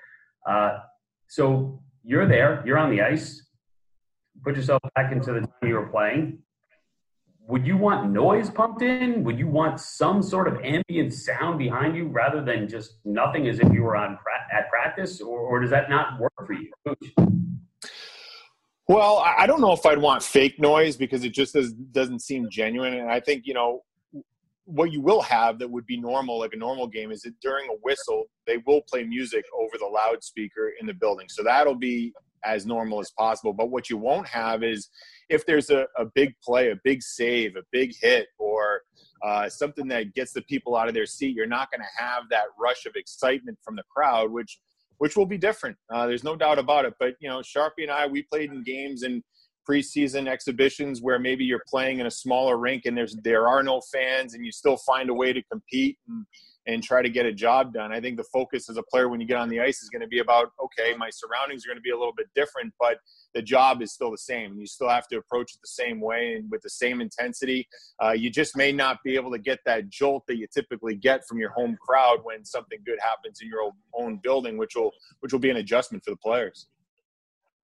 Uh, 0.47 0.79
so 1.27 1.83
you're 2.05 2.29
there, 2.29 2.63
you're 2.65 2.79
on 2.79 2.91
the 2.91 3.03
ice. 3.03 3.47
Put 4.45 4.57
yourself 4.57 4.81
back 4.95 5.11
into 5.11 5.33
the 5.33 5.41
time 5.41 5.69
you 5.69 5.75
were 5.75 5.89
playing 5.89 6.39
would 7.51 7.67
you 7.67 7.77
want 7.77 8.11
noise 8.11 8.49
pumped 8.49 8.83
in? 8.83 9.25
Would 9.25 9.39
you 9.39 9.49
want 9.49 9.81
some 9.81 10.23
sort 10.23 10.47
of 10.47 10.63
ambient 10.63 11.13
sound 11.13 11.59
behind 11.59 11.97
you 11.97 12.07
rather 12.07 12.43
than 12.43 12.69
just 12.69 12.99
nothing 13.05 13.49
as 13.49 13.59
if 13.59 13.73
you 13.73 13.83
were 13.83 13.97
on 13.97 14.17
at 14.53 14.71
practice, 14.71 15.21
or, 15.21 15.41
or, 15.41 15.61
does 15.61 15.71
that 15.71 15.91
not 15.91 16.21
work 16.21 16.33
for 16.47 16.53
you? 16.53 16.71
Well, 18.89 19.19
I 19.19 19.47
don't 19.47 19.61
know 19.61 19.73
if 19.73 19.85
I'd 19.87 19.99
want 19.99 20.23
fake 20.23 20.59
noise 20.59 20.97
because 20.97 21.25
it 21.25 21.33
just 21.33 21.55
does, 21.55 21.73
doesn't 21.73 22.21
seem 22.21 22.49
genuine. 22.51 22.95
And 22.95 23.09
I 23.09 23.21
think, 23.21 23.47
you 23.47 23.55
know, 23.55 23.83
what 24.65 24.93
you 24.93 25.01
will 25.01 25.21
have 25.23 25.59
that 25.61 25.71
would 25.71 25.87
be 25.87 26.01
normal, 26.01 26.39
like 26.41 26.53
a 26.53 26.57
normal 26.57 26.89
game, 26.89 27.13
is 27.13 27.23
that 27.23 27.39
during 27.41 27.69
a 27.69 27.75
whistle, 27.83 28.25
they 28.47 28.59
will 28.67 28.83
play 28.89 29.05
music 29.05 29.45
over 29.57 29.79
the 29.79 29.87
loudspeaker 29.87 30.73
in 30.81 30.87
the 30.87 30.95
building. 30.95 31.29
So 31.29 31.43
that'll 31.45 31.77
be 31.77 32.13
as 32.45 32.67
normal 32.67 33.01
as 33.01 33.11
possible. 33.17 33.53
But 33.53 33.71
what 33.71 33.91
you 33.91 33.97
won't 33.97 34.27
have 34.27 34.63
is 34.63 34.89
if 35.31 35.47
there's 35.47 35.71
a, 35.71 35.87
a 35.97 36.05
big 36.15 36.35
play, 36.45 36.71
a 36.71 36.77
big 36.85 37.03
save, 37.03 37.57
a 37.57 37.63
big 37.73 37.95
hit, 38.01 38.27
or 38.39 38.83
uh, 39.25 39.49
something 39.49 39.87
that 39.89 40.13
gets 40.15 40.33
the 40.33 40.43
people 40.43 40.77
out 40.77 40.89
of 40.89 40.95
their 40.95 41.07
seat, 41.07 41.35
you're 41.35 41.47
not 41.47 41.71
going 41.71 41.81
to 41.81 42.05
have 42.05 42.25
that 42.31 42.47
rush 42.61 42.85
of 42.85 42.93
excitement 42.97 43.57
from 43.65 43.77
the 43.77 43.85
crowd, 43.95 44.31
which 44.31 44.59
which 44.99 45.17
will 45.17 45.25
be 45.25 45.39
different. 45.39 45.77
Uh, 45.91 46.07
there's 46.07 46.25
no 46.25 46.37
doubt 46.37 46.59
about 46.59 46.85
it. 46.85 46.93
But 46.99 47.15
you 47.21 47.29
know, 47.31 47.39
Sharpie 47.39 47.85
and 47.85 47.91
I, 47.91 48.07
we 48.07 48.23
played 48.23 48.51
in 48.51 48.63
games 48.63 49.03
and 49.03 49.23
preseason 49.69 50.29
exhibitions 50.29 51.01
where 51.01 51.19
maybe 51.19 51.45
you're 51.45 51.63
playing 51.69 52.01
in 52.01 52.07
a 52.07 52.11
smaller 52.11 52.59
rink 52.59 52.87
and 52.87 52.97
there's 52.97 53.17
there 53.23 53.49
are 53.49 53.63
no 53.63 53.81
fans 53.93 54.35
and 54.35 54.45
you 54.45 54.51
still 54.51 54.77
find 54.77 55.11
a 55.11 55.15
way 55.15 55.33
to 55.33 55.43
compete 55.45 55.97
and 56.07 56.27
and 56.71 56.83
try 56.85 57.03
to 57.03 57.11
get 57.11 57.27
a 57.27 57.33
job 57.33 57.73
done. 57.73 57.93
I 57.93 58.01
think 58.01 58.17
the 58.17 58.25
focus 58.25 58.71
as 58.71 58.77
a 58.77 58.83
player 58.85 59.09
when 59.09 59.21
you 59.21 59.27
get 59.27 59.37
on 59.37 59.49
the 59.49 59.61
ice 59.61 59.83
is 59.83 59.89
going 59.89 60.03
to 60.03 60.07
be 60.07 60.21
about 60.21 60.53
okay, 60.63 60.95
my 60.97 61.11
surroundings 61.11 61.65
are 61.65 61.69
going 61.69 61.79
to 61.79 61.83
be 61.83 61.91
a 61.91 61.99
little 61.99 62.15
bit 62.17 62.29
different, 62.35 62.73
but 62.79 62.99
the 63.35 63.43
job 63.43 63.83
is 63.83 63.93
still 63.93 64.11
the 64.11 64.19
same. 64.19 64.57
You 64.59 64.67
still 64.67 64.89
have 64.89 65.09
to 65.09 65.19
approach 65.19 65.53
it 65.53 65.61
the 65.63 65.69
same 65.69 66.01
way 66.01 66.35
and 66.35 66.51
with 66.51 66.63
the 66.63 66.71
same 66.71 67.01
intensity. 67.01 67.69
Uh, 68.03 68.13
you 68.13 68.31
just 68.31 68.57
may 68.57 68.71
not 68.71 68.99
be 69.05 69.17
able 69.17 69.33
to 69.33 69.39
get 69.39 69.59
that 69.67 69.89
jolt 69.89 70.25
that 70.29 70.37
you 70.37 70.47
typically 70.53 70.95
get 70.95 71.27
from 71.27 71.39
your 71.39 71.51
home 71.51 71.77
crowd 71.85 72.19
when 72.23 72.45
something 72.45 72.79
good 72.87 72.99
happens 73.01 73.41
in 73.43 73.49
your 73.49 73.73
own 73.95 74.21
building, 74.23 74.57
which 74.57 74.77
will 74.77 74.93
which 75.21 75.33
will 75.33 75.41
be 75.41 75.51
an 75.51 75.57
adjustment 75.57 76.05
for 76.05 76.11
the 76.11 76.19
players. 76.19 76.69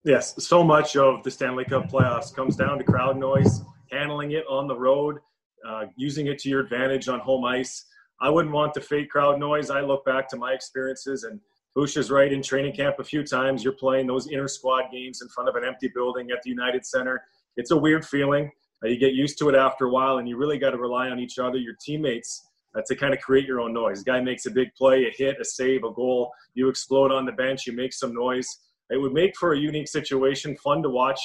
Yes, 0.05 0.35
so 0.45 0.63
much 0.63 0.97
of 0.97 1.23
the 1.23 1.31
Stanley 1.31 1.65
Cup 1.65 1.89
playoffs 1.91 2.35
comes 2.35 2.55
down 2.55 2.79
to 2.79 2.85
crowd 2.85 3.17
noise, 3.17 3.63
handling 3.91 4.33
it 4.33 4.45
on 4.49 4.69
the 4.69 4.77
road, 4.77 5.19
uh, 5.67 5.87
using 5.97 6.27
it 6.27 6.39
to 6.41 6.49
your 6.49 6.61
advantage 6.61 7.09
on 7.09 7.21
home 7.21 7.45
ice. 7.45 7.85
I 8.21 8.31
wouldn't 8.31 8.55
want 8.55 8.75
the 8.75 8.81
fake 8.81 9.11
crowd 9.11 9.39
noise. 9.39 9.71
I 9.71 9.81
look 9.81 10.05
back 10.05 10.29
to 10.31 10.37
my 10.37 10.53
experiences, 10.53 11.25
and 11.25 11.41
Bouch 11.75 11.97
is 11.97 12.11
right. 12.11 12.33
In 12.33 12.43
training 12.43 12.75
camp, 12.75 12.97
a 12.99 13.05
few 13.05 13.23
times 13.23 13.63
you're 13.63 13.75
playing 13.75 14.07
those 14.07 14.29
inner 14.29 14.49
squad 14.49 14.85
games 14.91 15.21
in 15.21 15.29
front 15.29 15.49
of 15.49 15.57
an 15.57 15.65
empty 15.65 15.91
building 15.95 16.31
at 16.31 16.43
the 16.43 16.51
United 16.51 16.87
Center. 16.87 17.23
It's 17.57 17.71
a 17.71 17.77
weird 17.77 18.07
feeling. 18.07 18.51
Uh, 18.83 18.89
you 18.89 18.99
get 18.99 19.13
used 19.13 19.39
to 19.39 19.49
it 19.51 19.55
after 19.55 19.87
a 19.87 19.91
while, 19.91 20.19
and 20.19 20.29
you 20.29 20.37
really 20.37 20.59
got 20.59 20.71
to 20.71 20.79
rely 20.79 21.09
on 21.11 21.19
each 21.19 21.39
other, 21.39 21.59
your 21.59 21.75
teammates, 21.81 22.49
uh, 22.75 22.81
to 22.87 22.97
kind 22.97 23.13
of 23.13 23.21
create 23.21 23.47
your 23.47 23.61
own 23.61 23.75
noise. 23.75 24.03
Guy 24.03 24.21
makes 24.21 24.47
a 24.47 24.51
big 24.51 24.75
play, 24.75 25.05
a 25.05 25.11
hit, 25.17 25.37
a 25.41 25.45
save, 25.45 25.85
a 25.85 25.93
goal. 25.93 26.33
You 26.55 26.69
explode 26.69 27.13
on 27.13 27.27
the 27.27 27.33
bench, 27.33 27.67
you 27.67 27.75
make 27.75 27.93
some 27.93 28.15
noise. 28.15 28.49
It 28.91 28.99
would 28.99 29.13
make 29.13 29.37
for 29.37 29.53
a 29.53 29.59
unique 29.59 29.89
situation, 29.89 30.57
fun 30.57 30.83
to 30.83 30.91
watch. 30.91 31.21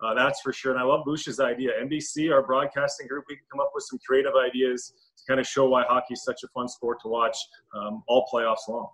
Uh, 0.00 0.14
that's 0.14 0.40
for 0.42 0.52
sure. 0.52 0.72
And 0.72 0.80
I 0.80 0.84
love 0.84 1.04
Bouch's 1.04 1.40
idea. 1.40 1.70
NBC, 1.82 2.32
our 2.32 2.42
broadcasting 2.42 3.08
group, 3.08 3.24
we 3.28 3.36
can 3.36 3.46
come 3.50 3.60
up 3.60 3.70
with 3.74 3.84
some 3.88 3.98
creative 4.06 4.32
ideas 4.36 4.92
to 5.16 5.22
kind 5.28 5.40
of 5.40 5.46
show 5.46 5.68
why 5.68 5.84
hockey 5.88 6.14
is 6.14 6.24
such 6.24 6.42
a 6.44 6.48
fun 6.48 6.68
sport 6.68 7.00
to 7.02 7.08
watch 7.08 7.36
um, 7.74 8.02
all 8.06 8.28
playoffs 8.32 8.68
long. 8.68 8.88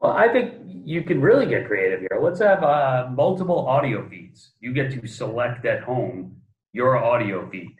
Well, 0.00 0.12
I 0.12 0.28
think 0.28 0.54
you 0.64 1.02
can 1.02 1.20
really 1.20 1.46
get 1.46 1.66
creative 1.68 2.00
here. 2.00 2.18
Let's 2.20 2.40
have 2.40 2.64
uh, 2.64 3.08
multiple 3.12 3.68
audio 3.68 4.08
feeds. 4.08 4.50
You 4.60 4.72
get 4.72 4.90
to 4.92 5.06
select 5.06 5.64
at 5.64 5.84
home 5.84 6.36
your 6.72 6.96
audio 6.96 7.48
feed. 7.48 7.76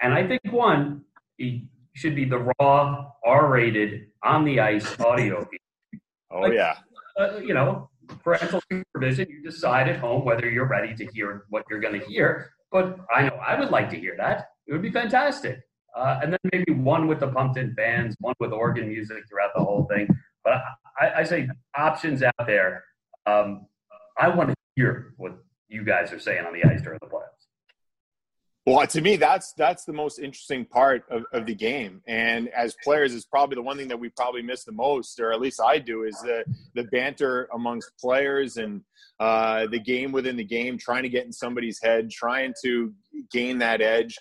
And 0.00 0.14
I 0.14 0.26
think 0.26 0.40
one 0.50 1.02
should 1.94 2.14
be 2.14 2.26
the 2.26 2.46
raw, 2.60 3.10
R 3.24 3.50
rated, 3.50 4.06
on 4.22 4.44
the 4.44 4.60
ice 4.60 4.98
audio 5.00 5.44
feed. 5.44 6.00
Oh, 6.30 6.40
like, 6.40 6.52
yeah. 6.52 6.76
Uh, 7.18 7.38
you 7.38 7.54
know, 7.54 7.90
parental 8.22 8.60
supervision, 8.70 9.26
you 9.28 9.42
decide 9.42 9.88
at 9.88 9.98
home 9.98 10.24
whether 10.24 10.48
you're 10.48 10.68
ready 10.68 10.94
to 10.94 11.06
hear 11.12 11.44
what 11.48 11.64
you're 11.68 11.80
going 11.80 11.98
to 11.98 12.06
hear. 12.06 12.50
But 12.70 12.98
I 13.14 13.22
know 13.22 13.36
I 13.36 13.58
would 13.58 13.70
like 13.70 13.90
to 13.90 13.98
hear 13.98 14.14
that. 14.18 14.50
It 14.66 14.72
would 14.72 14.82
be 14.82 14.90
fantastic. 14.90 15.60
Uh, 15.94 16.20
and 16.22 16.32
then 16.32 16.38
maybe 16.52 16.72
one 16.72 17.06
with 17.06 17.20
the 17.20 17.28
pumped 17.28 17.56
in 17.56 17.72
bands, 17.74 18.16
one 18.20 18.34
with 18.40 18.52
organ 18.52 18.88
music 18.88 19.18
throughout 19.28 19.50
the 19.54 19.62
whole 19.62 19.84
thing. 19.84 20.08
But 20.42 20.62
I, 21.00 21.20
I 21.20 21.22
say 21.22 21.48
options 21.76 22.22
out 22.22 22.46
there. 22.46 22.84
Um, 23.26 23.66
I 24.18 24.28
want 24.28 24.50
to 24.50 24.54
hear 24.76 25.14
what 25.16 25.38
you 25.68 25.84
guys 25.84 26.12
are 26.12 26.18
saying 26.18 26.44
on 26.44 26.52
the 26.52 26.64
ice 26.64 26.82
during 26.82 26.98
the 27.00 27.08
playoffs. 27.08 27.34
Well, 28.66 28.86
to 28.86 29.00
me, 29.02 29.16
that's 29.16 29.52
that's 29.52 29.84
the 29.84 29.92
most 29.92 30.18
interesting 30.18 30.64
part 30.64 31.04
of, 31.10 31.24
of 31.34 31.44
the 31.44 31.54
game. 31.54 32.00
And 32.08 32.48
as 32.48 32.74
players, 32.82 33.12
is 33.12 33.26
probably 33.26 33.56
the 33.56 33.62
one 33.62 33.76
thing 33.76 33.88
that 33.88 34.00
we 34.00 34.08
probably 34.08 34.40
miss 34.40 34.64
the 34.64 34.72
most, 34.72 35.20
or 35.20 35.32
at 35.32 35.40
least 35.40 35.60
I 35.60 35.78
do, 35.78 36.04
is 36.04 36.18
the 36.22 36.44
the 36.74 36.84
banter 36.84 37.46
amongst 37.52 37.92
players 38.00 38.56
and 38.56 38.80
uh, 39.20 39.66
the 39.66 39.78
game 39.78 40.12
within 40.12 40.36
the 40.36 40.44
game, 40.44 40.78
trying 40.78 41.02
to 41.02 41.10
get 41.10 41.26
in 41.26 41.32
somebody's 41.32 41.78
head, 41.82 42.10
trying 42.10 42.54
to 42.62 42.94
gain 43.30 43.58
that 43.58 43.82
edge. 43.82 44.18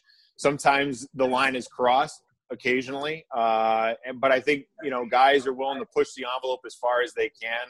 Sometimes 0.47 1.08
the 1.13 1.25
line 1.38 1.56
is 1.56 1.67
crossed, 1.77 2.21
occasionally, 2.51 3.17
uh, 3.36 3.93
and, 4.06 4.19
but 4.23 4.32
I 4.38 4.39
think 4.41 4.60
you 4.86 4.91
know 4.93 5.03
guys 5.06 5.47
are 5.47 5.53
willing 5.62 5.79
to 5.79 5.86
push 5.97 6.10
the 6.17 6.25
envelope 6.36 6.63
as 6.65 6.75
far 6.75 7.01
as 7.06 7.13
they 7.13 7.29
can. 7.29 7.65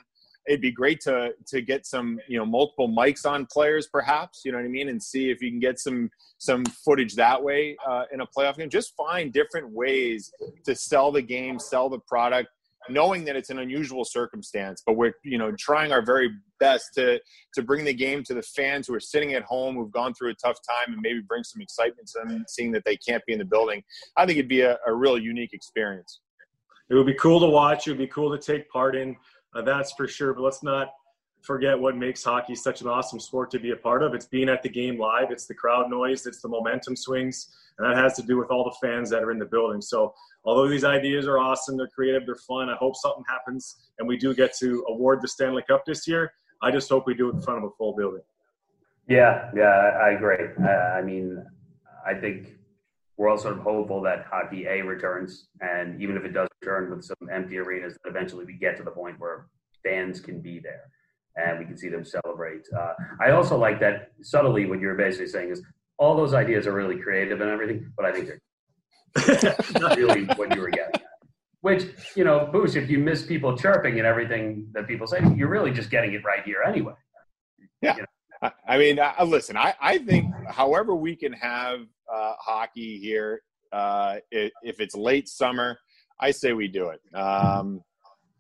it'd 0.48 0.62
be 0.62 0.72
great 0.72 1.00
to 1.02 1.34
to 1.48 1.62
get 1.62 1.86
some 1.86 2.20
you 2.28 2.38
know 2.38 2.46
multiple 2.46 2.90
mics 2.90 3.26
on 3.26 3.46
players 3.46 3.88
perhaps 3.88 4.42
you 4.44 4.52
know 4.52 4.58
what 4.58 4.66
i 4.66 4.68
mean 4.68 4.90
and 4.90 5.02
see 5.02 5.30
if 5.30 5.42
you 5.42 5.50
can 5.50 5.60
get 5.60 5.80
some 5.80 6.10
some 6.38 6.66
footage 6.66 7.16
that 7.16 7.42
way 7.42 7.78
uh, 7.88 8.04
in 8.14 8.20
a 8.22 8.28
playoff 8.28 8.58
game 8.58 8.70
just 8.70 8.94
find 8.96 9.32
different 9.32 9.70
ways 9.70 10.32
to 10.66 10.76
sell 10.76 11.12
the 11.12 11.22
game 11.22 11.60
sell 11.60 11.90
the 11.90 12.00
product 12.00 12.50
knowing 12.90 13.24
that 13.26 13.36
it's 13.36 13.50
an 13.50 13.60
unusual 13.60 14.04
circumstance 14.04 14.82
but 14.86 14.94
we're 14.94 15.14
you 15.24 15.38
know 15.38 15.52
trying 15.58 15.92
our 15.92 16.04
very 16.04 16.30
best 16.60 16.86
to 16.94 17.20
to 17.54 17.62
bring 17.62 17.84
the 17.86 17.94
game 17.94 18.24
to 18.24 18.34
the 18.34 18.42
fans 18.42 18.88
who 18.88 18.94
are 18.94 19.00
sitting 19.00 19.34
at 19.34 19.44
home 19.44 19.76
who've 19.76 19.92
gone 19.92 20.14
through 20.14 20.30
a 20.30 20.36
tough 20.36 20.58
time 20.70 20.94
and 20.94 21.02
maybe 21.02 21.22
bring 21.28 21.44
some 21.44 21.62
excitement 21.62 22.08
to 22.08 22.20
them 22.26 22.44
seeing 22.48 22.72
that 22.72 22.84
they 22.86 22.98
can't 22.98 23.24
be 23.26 23.34
in 23.34 23.40
the 23.40 23.46
building 23.46 23.82
i 24.18 24.26
think 24.26 24.38
it'd 24.38 24.50
be 24.50 24.62
a, 24.62 24.78
a 24.88 24.94
real 24.94 25.18
unique 25.18 25.54
experience 25.54 26.22
it 26.90 26.96
would 26.96 27.06
be 27.06 27.16
cool 27.16 27.40
to 27.40 27.48
watch 27.48 27.88
it 27.88 27.92
would 27.92 27.98
be 27.98 28.08
cool 28.08 28.36
to 28.36 28.38
take 28.38 28.70
part 28.70 28.96
in 28.96 29.16
uh, 29.56 29.62
that's 29.62 29.94
for 29.94 30.08
sure. 30.08 30.34
But 30.34 30.42
let's 30.42 30.64
not 30.64 30.90
forget 31.44 31.78
what 31.78 31.98
makes 31.98 32.24
hockey 32.24 32.56
such 32.56 32.82
an 32.82 32.88
awesome 32.88 33.20
sport 33.20 33.52
to 33.52 33.60
be 33.60 33.72
a 33.72 33.76
part 33.76 34.02
of. 34.02 34.14
It's 34.14 34.26
being 34.26 34.50
at 34.50 34.64
the 34.64 34.70
game 34.70 34.98
live, 34.98 35.30
it's 35.30 35.46
the 35.46 35.54
crowd 35.54 35.90
noise, 35.90 36.26
it's 36.26 36.42
the 36.42 36.48
momentum 36.48 36.96
swings, 36.96 37.50
and 37.78 37.88
that 37.88 38.02
has 38.02 38.16
to 38.16 38.24
do 38.24 38.38
with 38.38 38.50
all 38.50 38.64
the 38.64 38.88
fans 38.88 39.10
that 39.10 39.24
are 39.24 39.32
in 39.32 39.40
the 39.40 39.46
building. 39.46 39.82
So, 39.82 40.14
although 40.46 40.70
these 40.70 40.86
ideas 40.86 41.28
are 41.28 41.38
awesome, 41.38 41.78
they're 41.78 41.88
creative, 41.88 42.26
they're 42.26 42.36
fun, 42.36 42.70
I 42.70 42.76
hope 42.76 42.96
something 42.96 43.24
happens 43.28 43.92
and 44.00 44.08
we 44.08 44.18
do 44.18 44.34
get 44.34 44.56
to 44.58 44.86
award 44.88 45.22
the 45.22 45.28
Stanley 45.28 45.64
Cup 45.68 45.86
this 45.86 46.08
year. 46.08 46.34
I 46.62 46.72
just 46.72 46.90
hope 46.90 47.06
we 47.06 47.14
do 47.14 47.30
it 47.30 47.36
in 47.36 47.42
front 47.42 47.64
of 47.64 47.66
a 47.66 47.76
full 47.78 47.96
building. 47.96 48.22
Yeah, 49.08 49.52
yeah, 49.56 50.00
I 50.02 50.12
agree. 50.12 50.38
I 50.66 51.02
mean, 51.02 51.44
I 52.06 52.14
think 52.14 52.56
we're 53.18 53.30
all 53.30 53.38
sort 53.38 53.58
of 53.58 53.64
hopeful 53.64 54.02
that 54.04 54.26
hockey 54.32 54.66
A 54.66 54.82
returns, 54.82 55.50
and 55.60 56.02
even 56.02 56.16
if 56.16 56.24
it 56.24 56.34
does 56.34 56.48
return 56.62 56.90
with 56.90 57.04
some 57.04 57.30
empty 57.32 57.58
arenas, 57.58 57.98
that 58.04 58.10
eventually 58.10 58.46
we 58.46 58.54
get 58.54 58.78
to 58.78 58.84
the 58.84 58.92
point 58.92 59.20
where 59.20 59.48
fans 59.84 60.22
can 60.22 60.40
be 60.40 60.60
there 60.60 60.90
and 61.36 61.60
we 61.60 61.66
can 61.66 61.78
see 61.78 61.90
them 61.90 62.06
celebrate. 62.06 62.62
Uh, 62.78 62.94
I 63.20 63.32
also 63.32 63.58
like 63.58 63.80
that 63.80 64.12
subtly 64.22 64.66
what 64.66 64.80
you're 64.80 64.96
basically 64.96 65.28
saying 65.28 65.52
is 65.52 65.62
all 65.98 66.16
those 66.16 66.34
ideas 66.34 66.68
are 66.68 66.74
really 66.74 67.00
creative 67.00 67.42
and 67.42 67.50
everything, 67.50 67.92
but 67.96 68.06
I 68.06 68.12
think 68.12 68.30
they're 69.16 69.56
not 69.80 69.98
really 69.98 70.26
what 70.36 70.54
you 70.56 70.62
were 70.62 70.70
getting 70.70 70.96
at. 70.96 71.04
Which, 71.62 71.86
you 72.16 72.26
know, 72.26 72.50
Bouch, 72.52 72.76
if 72.76 72.90
you 72.90 73.00
miss 73.00 73.26
people 73.26 73.58
chirping 73.58 73.98
and 73.98 74.06
everything 74.06 74.68
that 74.74 74.86
people 74.86 75.08
say, 75.08 75.20
you're 75.36 75.50
really 75.50 75.72
just 75.72 75.90
getting 75.90 76.14
it 76.14 76.24
right 76.26 76.44
here 76.44 76.62
anyway. 76.68 76.94
Yeah. 77.82 77.96
You 77.96 78.02
know? 78.02 78.50
I 78.68 78.78
mean, 78.78 79.00
uh, 79.00 79.14
listen, 79.26 79.56
I, 79.56 79.74
I 79.82 80.00
think 80.00 80.34
however 80.50 80.94
we 80.94 81.16
can 81.16 81.32
have 81.32 81.80
uh, 82.14 82.34
hockey 82.38 83.00
here, 83.00 83.42
uh, 83.72 84.18
it, 84.32 84.52
if 84.62 84.82
it's 84.82 84.96
late 84.96 85.30
summer, 85.30 85.78
I 86.20 86.32
say 86.32 86.52
we 86.52 86.68
do 86.68 86.90
it. 86.90 87.00
Um, 87.16 87.82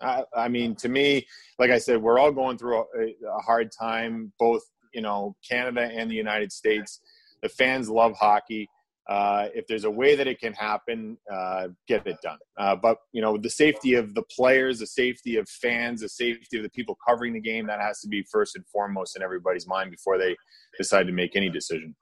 I, 0.03 0.23
I, 0.35 0.47
mean, 0.47 0.75
to 0.75 0.89
me, 0.89 1.25
like 1.59 1.71
I 1.71 1.77
said, 1.77 2.01
we're 2.01 2.19
all 2.19 2.31
going 2.31 2.57
through 2.57 2.79
a, 2.79 3.15
a 3.27 3.41
hard 3.41 3.71
time, 3.71 4.33
both, 4.39 4.61
you 4.93 5.01
know, 5.01 5.35
Canada 5.47 5.89
and 5.91 6.09
the 6.09 6.15
United 6.15 6.51
States. 6.51 6.99
The 7.41 7.49
fans 7.49 7.89
love 7.89 8.13
hockey 8.17 8.69
uh, 9.09 9.47
if 9.53 9.67
there's 9.67 9.83
a 9.83 9.91
way 9.91 10.15
that 10.15 10.27
it 10.27 10.39
can 10.39 10.53
happen, 10.53 11.17
uh, 11.31 11.67
get 11.87 12.07
it 12.07 12.17
done. 12.23 12.37
Uh, 12.57 12.75
but 12.75 12.97
you 13.11 13.21
know, 13.21 13.37
the 13.37 13.49
safety 13.49 13.95
of 13.95 14.13
the 14.13 14.23
players, 14.23 14.79
the 14.79 14.87
safety 14.87 15.35
of 15.35 15.47
fans, 15.49 16.01
the 16.01 16.09
safety 16.09 16.57
of 16.57 16.63
the 16.63 16.69
people 16.69 16.97
covering 17.05 17.33
the 17.33 17.41
game, 17.41 17.67
that 17.67 17.81
has 17.81 17.99
to 17.99 18.07
be 18.07 18.23
first 18.31 18.55
and 18.55 18.65
foremost 18.67 19.15
in 19.15 19.21
everybody's 19.21 19.67
mind 19.67 19.91
before 19.91 20.17
they 20.17 20.35
decide 20.77 21.05
to 21.07 21.13
make 21.13 21.35
any 21.35 21.49
decision. 21.49 21.93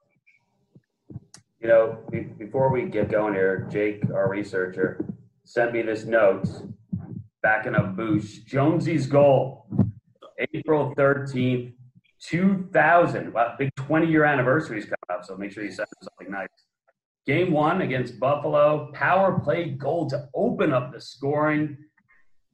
You 1.60 1.68
know, 1.68 1.98
before 2.38 2.72
we 2.72 2.82
get 2.84 3.10
going 3.10 3.34
here, 3.34 3.68
Jake, 3.70 4.02
our 4.12 4.28
researcher, 4.28 5.04
sent 5.44 5.72
me 5.72 5.82
this 5.82 6.04
note 6.04 6.48
backing 7.42 7.74
up 7.74 7.96
Bouch. 7.96 8.44
Jonesy's 8.44 9.06
goal, 9.06 9.66
April 10.54 10.94
13th, 10.96 11.74
2000. 12.22 13.32
Wow, 13.32 13.54
big 13.58 13.70
20 13.76 14.06
year 14.06 14.24
anniversary 14.24 14.78
is 14.78 14.84
coming 14.84 14.96
up, 15.10 15.24
so 15.24 15.36
make 15.36 15.52
sure 15.52 15.64
you 15.64 15.70
send 15.70 15.88
something 16.00 16.32
nice. 16.32 16.48
Game 17.26 17.52
one 17.52 17.82
against 17.82 18.18
Buffalo, 18.18 18.90
power 18.92 19.38
play 19.40 19.70
goal 19.70 20.08
to 20.10 20.28
open 20.34 20.72
up 20.72 20.92
the 20.92 21.00
scoring. 21.00 21.76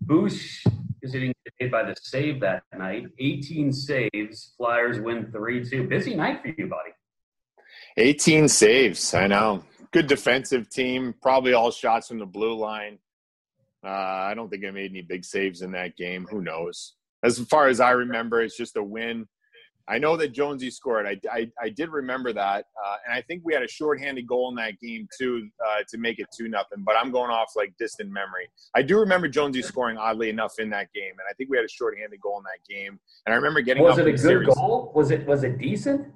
Bouch 0.01 0.65
is 1.03 1.13
getting 1.13 1.35
paid 1.59 1.71
by 1.71 1.83
the 1.85 1.95
save 2.01 2.41
that 2.41 2.63
night. 2.77 3.07
18 3.19 3.73
saves. 3.73 4.55
Flyers 4.57 5.01
win 5.01 5.31
3 5.33 5.69
2. 5.69 5.89
Busy 5.89 6.15
night 6.15 6.43
for 6.43 6.49
you, 6.49 6.67
buddy. 6.67 6.91
18 7.97 8.49
saves. 8.49 9.15
I 9.15 9.27
know. 9.27 9.65
Good 9.91 10.07
defensive 10.07 10.69
team. 10.69 11.15
Probably 11.21 11.53
all 11.55 11.71
shots 11.71 12.09
from 12.09 12.19
the 12.19 12.27
blue 12.27 12.55
line. 12.55 12.99
Uh, 13.85 13.89
I 13.91 14.35
don't 14.35 14.49
think 14.49 14.65
I 14.65 14.71
made 14.71 14.91
any 14.91 15.03
big 15.03 15.25
saves 15.25 15.63
in 15.63 15.73
that 15.73 15.97
game. 15.97 16.27
Who 16.31 16.43
knows? 16.43 16.95
As 17.23 17.39
far 17.41 17.69
as 17.69 17.81
I 17.81 17.91
remember, 17.91 18.43
it's 18.43 18.57
just 18.57 18.77
a 18.77 18.83
win. 18.83 19.27
I 19.89 19.99
know 19.99 20.19
that 20.19 20.33
Jonesy 20.33 20.71
scored. 20.71 21.07
I, 21.07 21.19
I, 21.33 21.51
I 21.61 21.71
did 21.71 21.89
remember 21.89 22.31
that, 22.35 22.67
uh, 22.85 22.97
and 23.07 23.15
I 23.15 23.23
think 23.23 23.41
we 23.45 23.55
had 23.55 23.63
a 23.63 23.69
shorthanded 23.69 24.27
goal 24.27 24.51
in 24.51 24.55
that 24.57 24.79
game 24.81 25.09
too 25.19 25.49
uh, 25.67 25.79
to 25.89 25.97
make 25.97 26.19
it 26.19 26.27
two 26.37 26.49
nothing. 26.49 26.85
But 26.85 26.97
I'm 26.97 27.11
going 27.11 27.31
off 27.31 27.53
like 27.57 27.73
distant 27.79 28.11
memory. 28.11 28.51
I 28.75 28.83
do 28.83 28.99
remember 28.99 29.29
Jonesy 29.29 29.63
scoring 29.63 29.97
oddly 29.97 30.29
enough 30.29 30.55
in 30.59 30.69
that 30.71 30.93
game, 30.93 31.13
and 31.13 31.23
I 31.29 31.33
think 31.35 31.49
we 31.49 31.57
had 31.57 31.65
a 31.65 31.71
shorthanded 31.71 32.21
goal 32.21 32.37
in 32.37 32.45
that 32.45 32.69
game. 32.69 33.01
And 33.25 33.33
I 33.33 33.37
remember 33.37 33.63
getting 33.63 33.83
was 33.83 33.97
it 33.97 34.07
a 34.07 34.11
good 34.11 34.21
series. 34.21 34.55
goal? 34.55 34.93
Was 34.95 35.11
it 35.11 35.27
was 35.27 35.43
it 35.43 35.59
decent? 35.59 36.07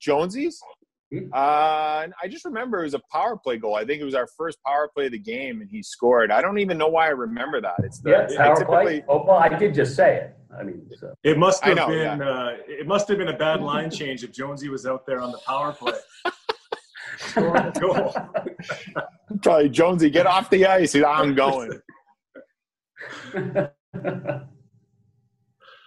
Jonesy's. 0.00 0.58
Uh, 1.32 2.06
I 2.22 2.28
just 2.28 2.44
remember 2.44 2.80
it 2.80 2.84
was 2.84 2.94
a 2.94 3.02
power 3.12 3.36
play 3.36 3.56
goal. 3.56 3.74
I 3.74 3.84
think 3.84 4.00
it 4.00 4.04
was 4.04 4.14
our 4.14 4.28
first 4.36 4.58
power 4.64 4.88
play 4.94 5.06
of 5.06 5.12
the 5.12 5.18
game, 5.18 5.60
and 5.60 5.68
he 5.68 5.82
scored. 5.82 6.30
I 6.30 6.40
don't 6.40 6.58
even 6.58 6.78
know 6.78 6.88
why 6.88 7.06
I 7.06 7.10
remember 7.10 7.60
that. 7.60 7.74
It's 7.82 7.98
the 7.98 8.10
yeah, 8.10 8.36
power 8.36 8.64
play. 8.64 9.04
Oh, 9.08 9.24
well, 9.24 9.36
I 9.36 9.48
did 9.48 9.74
just 9.74 9.96
say 9.96 10.16
it. 10.16 10.36
I 10.56 10.62
mean, 10.62 10.88
so. 10.98 11.14
it 11.22 11.38
must 11.38 11.64
have 11.64 11.76
know, 11.76 11.88
been 11.88 12.18
yeah. 12.18 12.28
uh, 12.28 12.56
it 12.66 12.86
must 12.86 13.08
have 13.08 13.18
been 13.18 13.28
a 13.28 13.36
bad 13.36 13.60
line 13.60 13.90
change 13.90 14.24
if 14.24 14.32
Jonesy 14.32 14.68
was 14.68 14.84
out 14.86 15.06
there 15.06 15.20
on 15.20 15.32
the 15.32 15.38
power 15.38 15.72
play. 15.72 15.92
goal. 17.34 18.14
Probably 19.42 19.68
Jonesy, 19.68 20.10
get 20.10 20.26
off 20.26 20.50
the 20.50 20.66
ice. 20.66 20.94
I'm 20.94 21.34
going. 21.34 21.80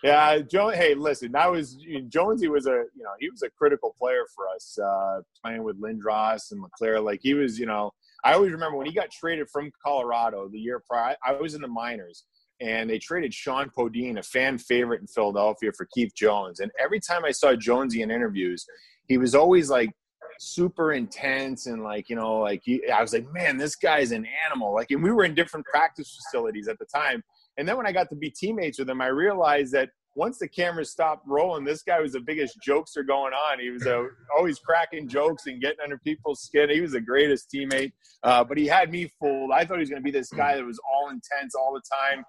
Yeah, 0.03 0.39
Joe. 0.39 0.67
Hey, 0.67 0.95
listen, 0.95 1.31
that 1.31 1.49
was 1.49 1.77
Jonesy 2.09 2.49
was 2.49 2.65
a 2.65 2.83
you 2.93 3.03
know 3.03 3.11
he 3.21 3.29
was 3.29 3.41
a 3.41 3.49
critical 3.49 3.95
player 3.97 4.25
for 4.35 4.49
us 4.53 4.77
uh, 4.77 5.21
playing 5.41 5.63
with 5.63 5.81
Lindros 5.81 6.51
and 6.51 6.61
LeClair. 6.61 6.99
Like 6.99 7.21
he 7.23 7.33
was, 7.33 7.57
you 7.57 7.65
know, 7.65 7.91
I 8.25 8.33
always 8.33 8.51
remember 8.51 8.77
when 8.77 8.85
he 8.85 8.93
got 8.93 9.11
traded 9.11 9.47
from 9.49 9.71
Colorado 9.81 10.49
the 10.49 10.59
year 10.59 10.83
prior. 10.89 11.15
I 11.25 11.31
was 11.33 11.53
in 11.55 11.61
the 11.61 11.69
minors, 11.69 12.25
and 12.59 12.89
they 12.89 12.99
traded 12.99 13.31
Shjon 13.31 13.69
Podein, 13.73 14.19
a 14.19 14.23
fan 14.23 14.57
favorite 14.57 14.99
in 14.99 15.07
Philadelphia, 15.07 15.71
for 15.71 15.87
Keith 15.95 16.13
Jones. 16.13 16.59
And 16.59 16.69
every 16.77 16.99
time 16.99 17.23
I 17.23 17.31
saw 17.31 17.55
Jonesy 17.55 18.01
in 18.01 18.11
interviews, 18.11 18.65
he 19.07 19.17
was 19.17 19.33
always 19.33 19.69
like 19.69 19.91
super 20.39 20.91
intense 20.91 21.67
and 21.67 21.83
like 21.83 22.09
you 22.09 22.15
know 22.17 22.39
like 22.39 22.61
he, 22.65 22.85
I 22.89 23.01
was 23.01 23.13
like, 23.13 23.31
man, 23.31 23.55
this 23.55 23.77
guy's 23.77 24.11
an 24.11 24.27
animal. 24.45 24.73
Like, 24.73 24.91
and 24.91 25.01
we 25.01 25.13
were 25.13 25.23
in 25.23 25.33
different 25.33 25.65
practice 25.65 26.13
facilities 26.13 26.67
at 26.67 26.77
the 26.77 26.85
time 26.93 27.23
and 27.57 27.67
then 27.67 27.77
when 27.77 27.85
I 27.85 27.91
got 27.91 28.09
to 28.09 28.15
be 28.15 28.29
teammates 28.29 28.79
with 28.79 28.89
him, 28.89 29.01
I 29.01 29.07
realized 29.07 29.73
that 29.73 29.89
once 30.15 30.37
the 30.37 30.47
cameras 30.47 30.91
stopped 30.91 31.23
rolling, 31.27 31.63
this 31.63 31.81
guy 31.81 31.99
was 31.99 32.13
the 32.13 32.19
biggest 32.19 32.59
jokester 32.65 33.05
going 33.05 33.33
on. 33.33 33.59
He 33.59 33.69
was 33.69 33.85
uh, 33.85 34.03
always 34.37 34.59
cracking 34.59 35.07
jokes 35.07 35.47
and 35.47 35.61
getting 35.61 35.79
under 35.83 35.97
people's 35.97 36.41
skin. 36.41 36.69
He 36.69 36.81
was 36.81 36.91
the 36.91 37.01
greatest 37.01 37.51
teammate, 37.53 37.93
uh, 38.23 38.43
but 38.43 38.57
he 38.57 38.67
had 38.67 38.91
me 38.91 39.11
fooled. 39.19 39.51
I 39.53 39.65
thought 39.65 39.75
he 39.75 39.81
was 39.81 39.89
going 39.89 40.01
to 40.01 40.03
be 40.03 40.11
this 40.11 40.29
guy 40.29 40.55
that 40.55 40.65
was 40.65 40.79
all 40.91 41.09
intense 41.09 41.55
all 41.55 41.73
the 41.73 41.81
time. 42.11 42.23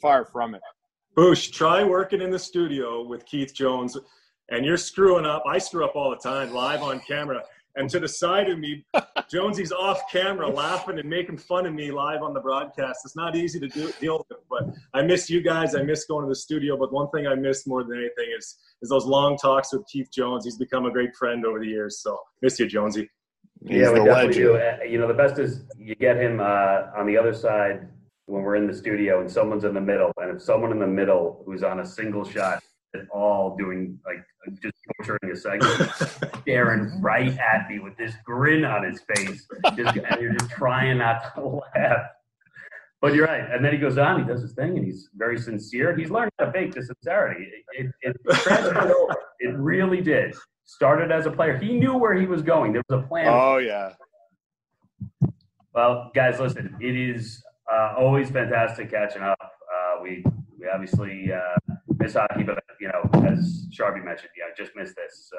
Far 0.00 0.24
from 0.24 0.54
it. 0.54 0.62
Bouch, 1.14 1.52
try 1.52 1.84
working 1.84 2.22
in 2.22 2.30
the 2.30 2.38
studio 2.38 3.06
with 3.06 3.26
Keith 3.26 3.52
Jones, 3.52 3.98
and 4.48 4.64
you're 4.64 4.78
screwing 4.78 5.26
up. 5.26 5.42
I 5.46 5.58
screw 5.58 5.84
up 5.84 5.94
all 5.94 6.10
the 6.10 6.16
time, 6.16 6.52
live 6.54 6.82
on 6.82 7.00
camera. 7.00 7.42
And 7.76 7.88
to 7.90 8.00
the 8.00 8.08
side 8.08 8.48
of 8.48 8.58
me, 8.58 8.84
Jonesy's 9.30 9.72
off 9.72 10.02
camera 10.10 10.48
laughing 10.48 10.98
and 10.98 11.08
making 11.08 11.38
fun 11.38 11.66
of 11.66 11.74
me 11.74 11.90
live 11.90 12.22
on 12.22 12.34
the 12.34 12.40
broadcast. 12.40 13.00
It's 13.04 13.16
not 13.16 13.36
easy 13.36 13.60
to 13.60 13.68
do, 13.68 13.92
deal 14.00 14.26
with, 14.28 14.38
but 14.50 14.74
I 14.92 15.02
miss 15.02 15.30
you 15.30 15.40
guys. 15.40 15.74
I 15.74 15.82
miss 15.82 16.04
going 16.04 16.24
to 16.24 16.28
the 16.28 16.34
studio. 16.34 16.76
But 16.76 16.92
one 16.92 17.08
thing 17.10 17.26
I 17.26 17.34
miss 17.34 17.66
more 17.66 17.84
than 17.84 17.98
anything 17.98 18.34
is 18.36 18.56
is 18.82 18.88
those 18.88 19.04
long 19.04 19.36
talks 19.36 19.72
with 19.72 19.86
Keith 19.86 20.10
Jones. 20.12 20.44
He's 20.44 20.56
become 20.56 20.86
a 20.86 20.90
great 20.90 21.14
friend 21.14 21.44
over 21.46 21.60
the 21.60 21.66
years. 21.66 22.00
So 22.00 22.18
miss 22.42 22.58
you, 22.58 22.66
Jonesy. 22.66 23.08
He's 23.62 23.82
yeah, 23.82 23.90
we 23.90 23.98
definitely 23.98 24.08
legend. 24.08 24.34
do. 24.34 24.56
Uh, 24.56 24.76
you 24.88 24.98
know, 24.98 25.06
the 25.06 25.14
best 25.14 25.38
is 25.38 25.62
you 25.78 25.94
get 25.94 26.16
him 26.16 26.40
uh, 26.40 26.86
on 26.96 27.06
the 27.06 27.16
other 27.16 27.34
side 27.34 27.88
when 28.26 28.42
we're 28.42 28.56
in 28.56 28.66
the 28.66 28.74
studio 28.74 29.20
and 29.20 29.30
someone's 29.30 29.64
in 29.64 29.74
the 29.74 29.80
middle. 29.80 30.12
And 30.16 30.36
if 30.36 30.42
someone 30.42 30.72
in 30.72 30.78
the 30.78 30.86
middle 30.86 31.42
who's 31.44 31.62
on 31.62 31.80
a 31.80 31.86
single 31.86 32.24
shot 32.24 32.62
at 32.94 33.08
all 33.12 33.56
doing 33.56 33.98
like 34.04 34.24
just 34.62 34.74
torturing 34.96 35.32
a 35.32 35.36
segment, 35.36 35.90
staring 36.42 37.00
right 37.00 37.36
at 37.38 37.68
me 37.68 37.78
with 37.78 37.96
this 37.96 38.14
grin 38.24 38.64
on 38.64 38.84
his 38.84 39.02
face, 39.14 39.46
just, 39.76 39.96
and 39.96 40.20
you're 40.20 40.32
just 40.34 40.50
trying 40.50 40.98
not 40.98 41.34
to 41.34 41.46
laugh. 41.76 42.06
But 43.00 43.14
you're 43.14 43.26
right. 43.26 43.50
And 43.50 43.64
then 43.64 43.72
he 43.72 43.78
goes 43.78 43.96
on, 43.96 44.20
he 44.20 44.26
does 44.26 44.42
his 44.42 44.52
thing, 44.52 44.76
and 44.76 44.84
he's 44.84 45.08
very 45.14 45.38
sincere. 45.38 45.96
He's 45.96 46.10
learned 46.10 46.30
how 46.38 46.46
to 46.46 46.52
fake 46.52 46.74
the 46.74 46.82
sincerity. 46.82 47.46
It, 47.78 47.86
it, 48.02 48.14
it 48.28 48.34
transferred 48.36 48.76
over. 48.76 49.14
It 49.38 49.56
really 49.56 50.02
did. 50.02 50.34
Started 50.66 51.10
as 51.10 51.24
a 51.24 51.30
player. 51.30 51.56
He 51.56 51.78
knew 51.78 51.96
where 51.96 52.14
he 52.14 52.26
was 52.26 52.42
going. 52.42 52.72
There 52.72 52.82
was 52.90 53.02
a 53.02 53.06
plan. 53.06 53.28
Oh, 53.28 53.56
yeah. 53.56 53.92
Well, 55.74 56.10
guys, 56.14 56.38
listen, 56.38 56.76
it 56.80 56.94
is 56.94 57.42
uh, 57.72 57.94
always 57.98 58.28
fantastic 58.30 58.90
catching 58.90 59.22
up. 59.22 59.38
Uh, 59.40 60.02
we 60.02 60.22
We 60.58 60.68
obviously 60.68 61.30
uh, 61.32 61.69
miss 62.00 62.14
hockey, 62.14 62.42
but 62.42 62.62
you 62.80 62.88
know, 62.88 63.28
as 63.28 63.66
Sharpie 63.70 64.04
mentioned, 64.04 64.30
yeah, 64.36 64.44
I 64.46 64.56
just 64.56 64.72
missed 64.74 64.96
this. 64.96 65.30
So 65.30 65.38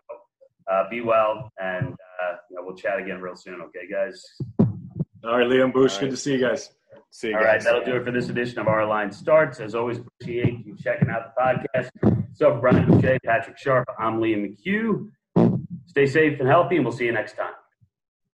uh, 0.72 0.90
be 0.90 1.02
well, 1.02 1.52
and 1.60 1.88
uh, 1.88 2.36
you 2.50 2.56
know, 2.56 2.62
we'll 2.64 2.76
chat 2.76 3.00
again 3.00 3.20
real 3.20 3.36
soon. 3.36 3.62
Okay, 3.62 3.88
guys. 3.92 4.24
All 5.24 5.38
right, 5.38 5.48
Liam 5.48 5.74
Bouch, 5.74 5.94
All 5.94 6.00
good 6.00 6.12
to 6.12 6.18
see 6.18 6.34
you 6.34 6.40
guys. 6.40 6.70
See 7.10 7.30
you 7.30 7.36
All 7.36 7.44
guys. 7.44 7.48
right, 7.48 7.64
that'll 7.64 7.84
do 7.86 7.98
it 7.98 8.06
for 8.06 8.12
this 8.12 8.30
edition 8.30 8.60
of 8.60 8.68
Our 8.68 8.86
Line 8.86 9.12
Starts. 9.12 9.60
As 9.60 9.76
always, 9.76 9.98
appreciate 9.98 10.66
you 10.66 10.76
checking 10.78 11.10
out 11.10 11.34
the 11.36 11.42
podcast. 11.42 11.90
So, 12.34 12.58
Brian 12.60 12.88
Boucher, 12.88 13.18
Patrick 13.26 13.58
Sharp, 13.58 13.88
I'm 14.00 14.20
Liam 14.20 14.56
McHugh. 14.56 15.10
Stay 15.88 16.06
safe 16.06 16.40
and 16.40 16.48
healthy, 16.48 16.78
and 16.78 16.86
we'll 16.86 16.96
see 16.96 17.06
you 17.06 17.12
next 17.12 17.36
time. 17.36 17.51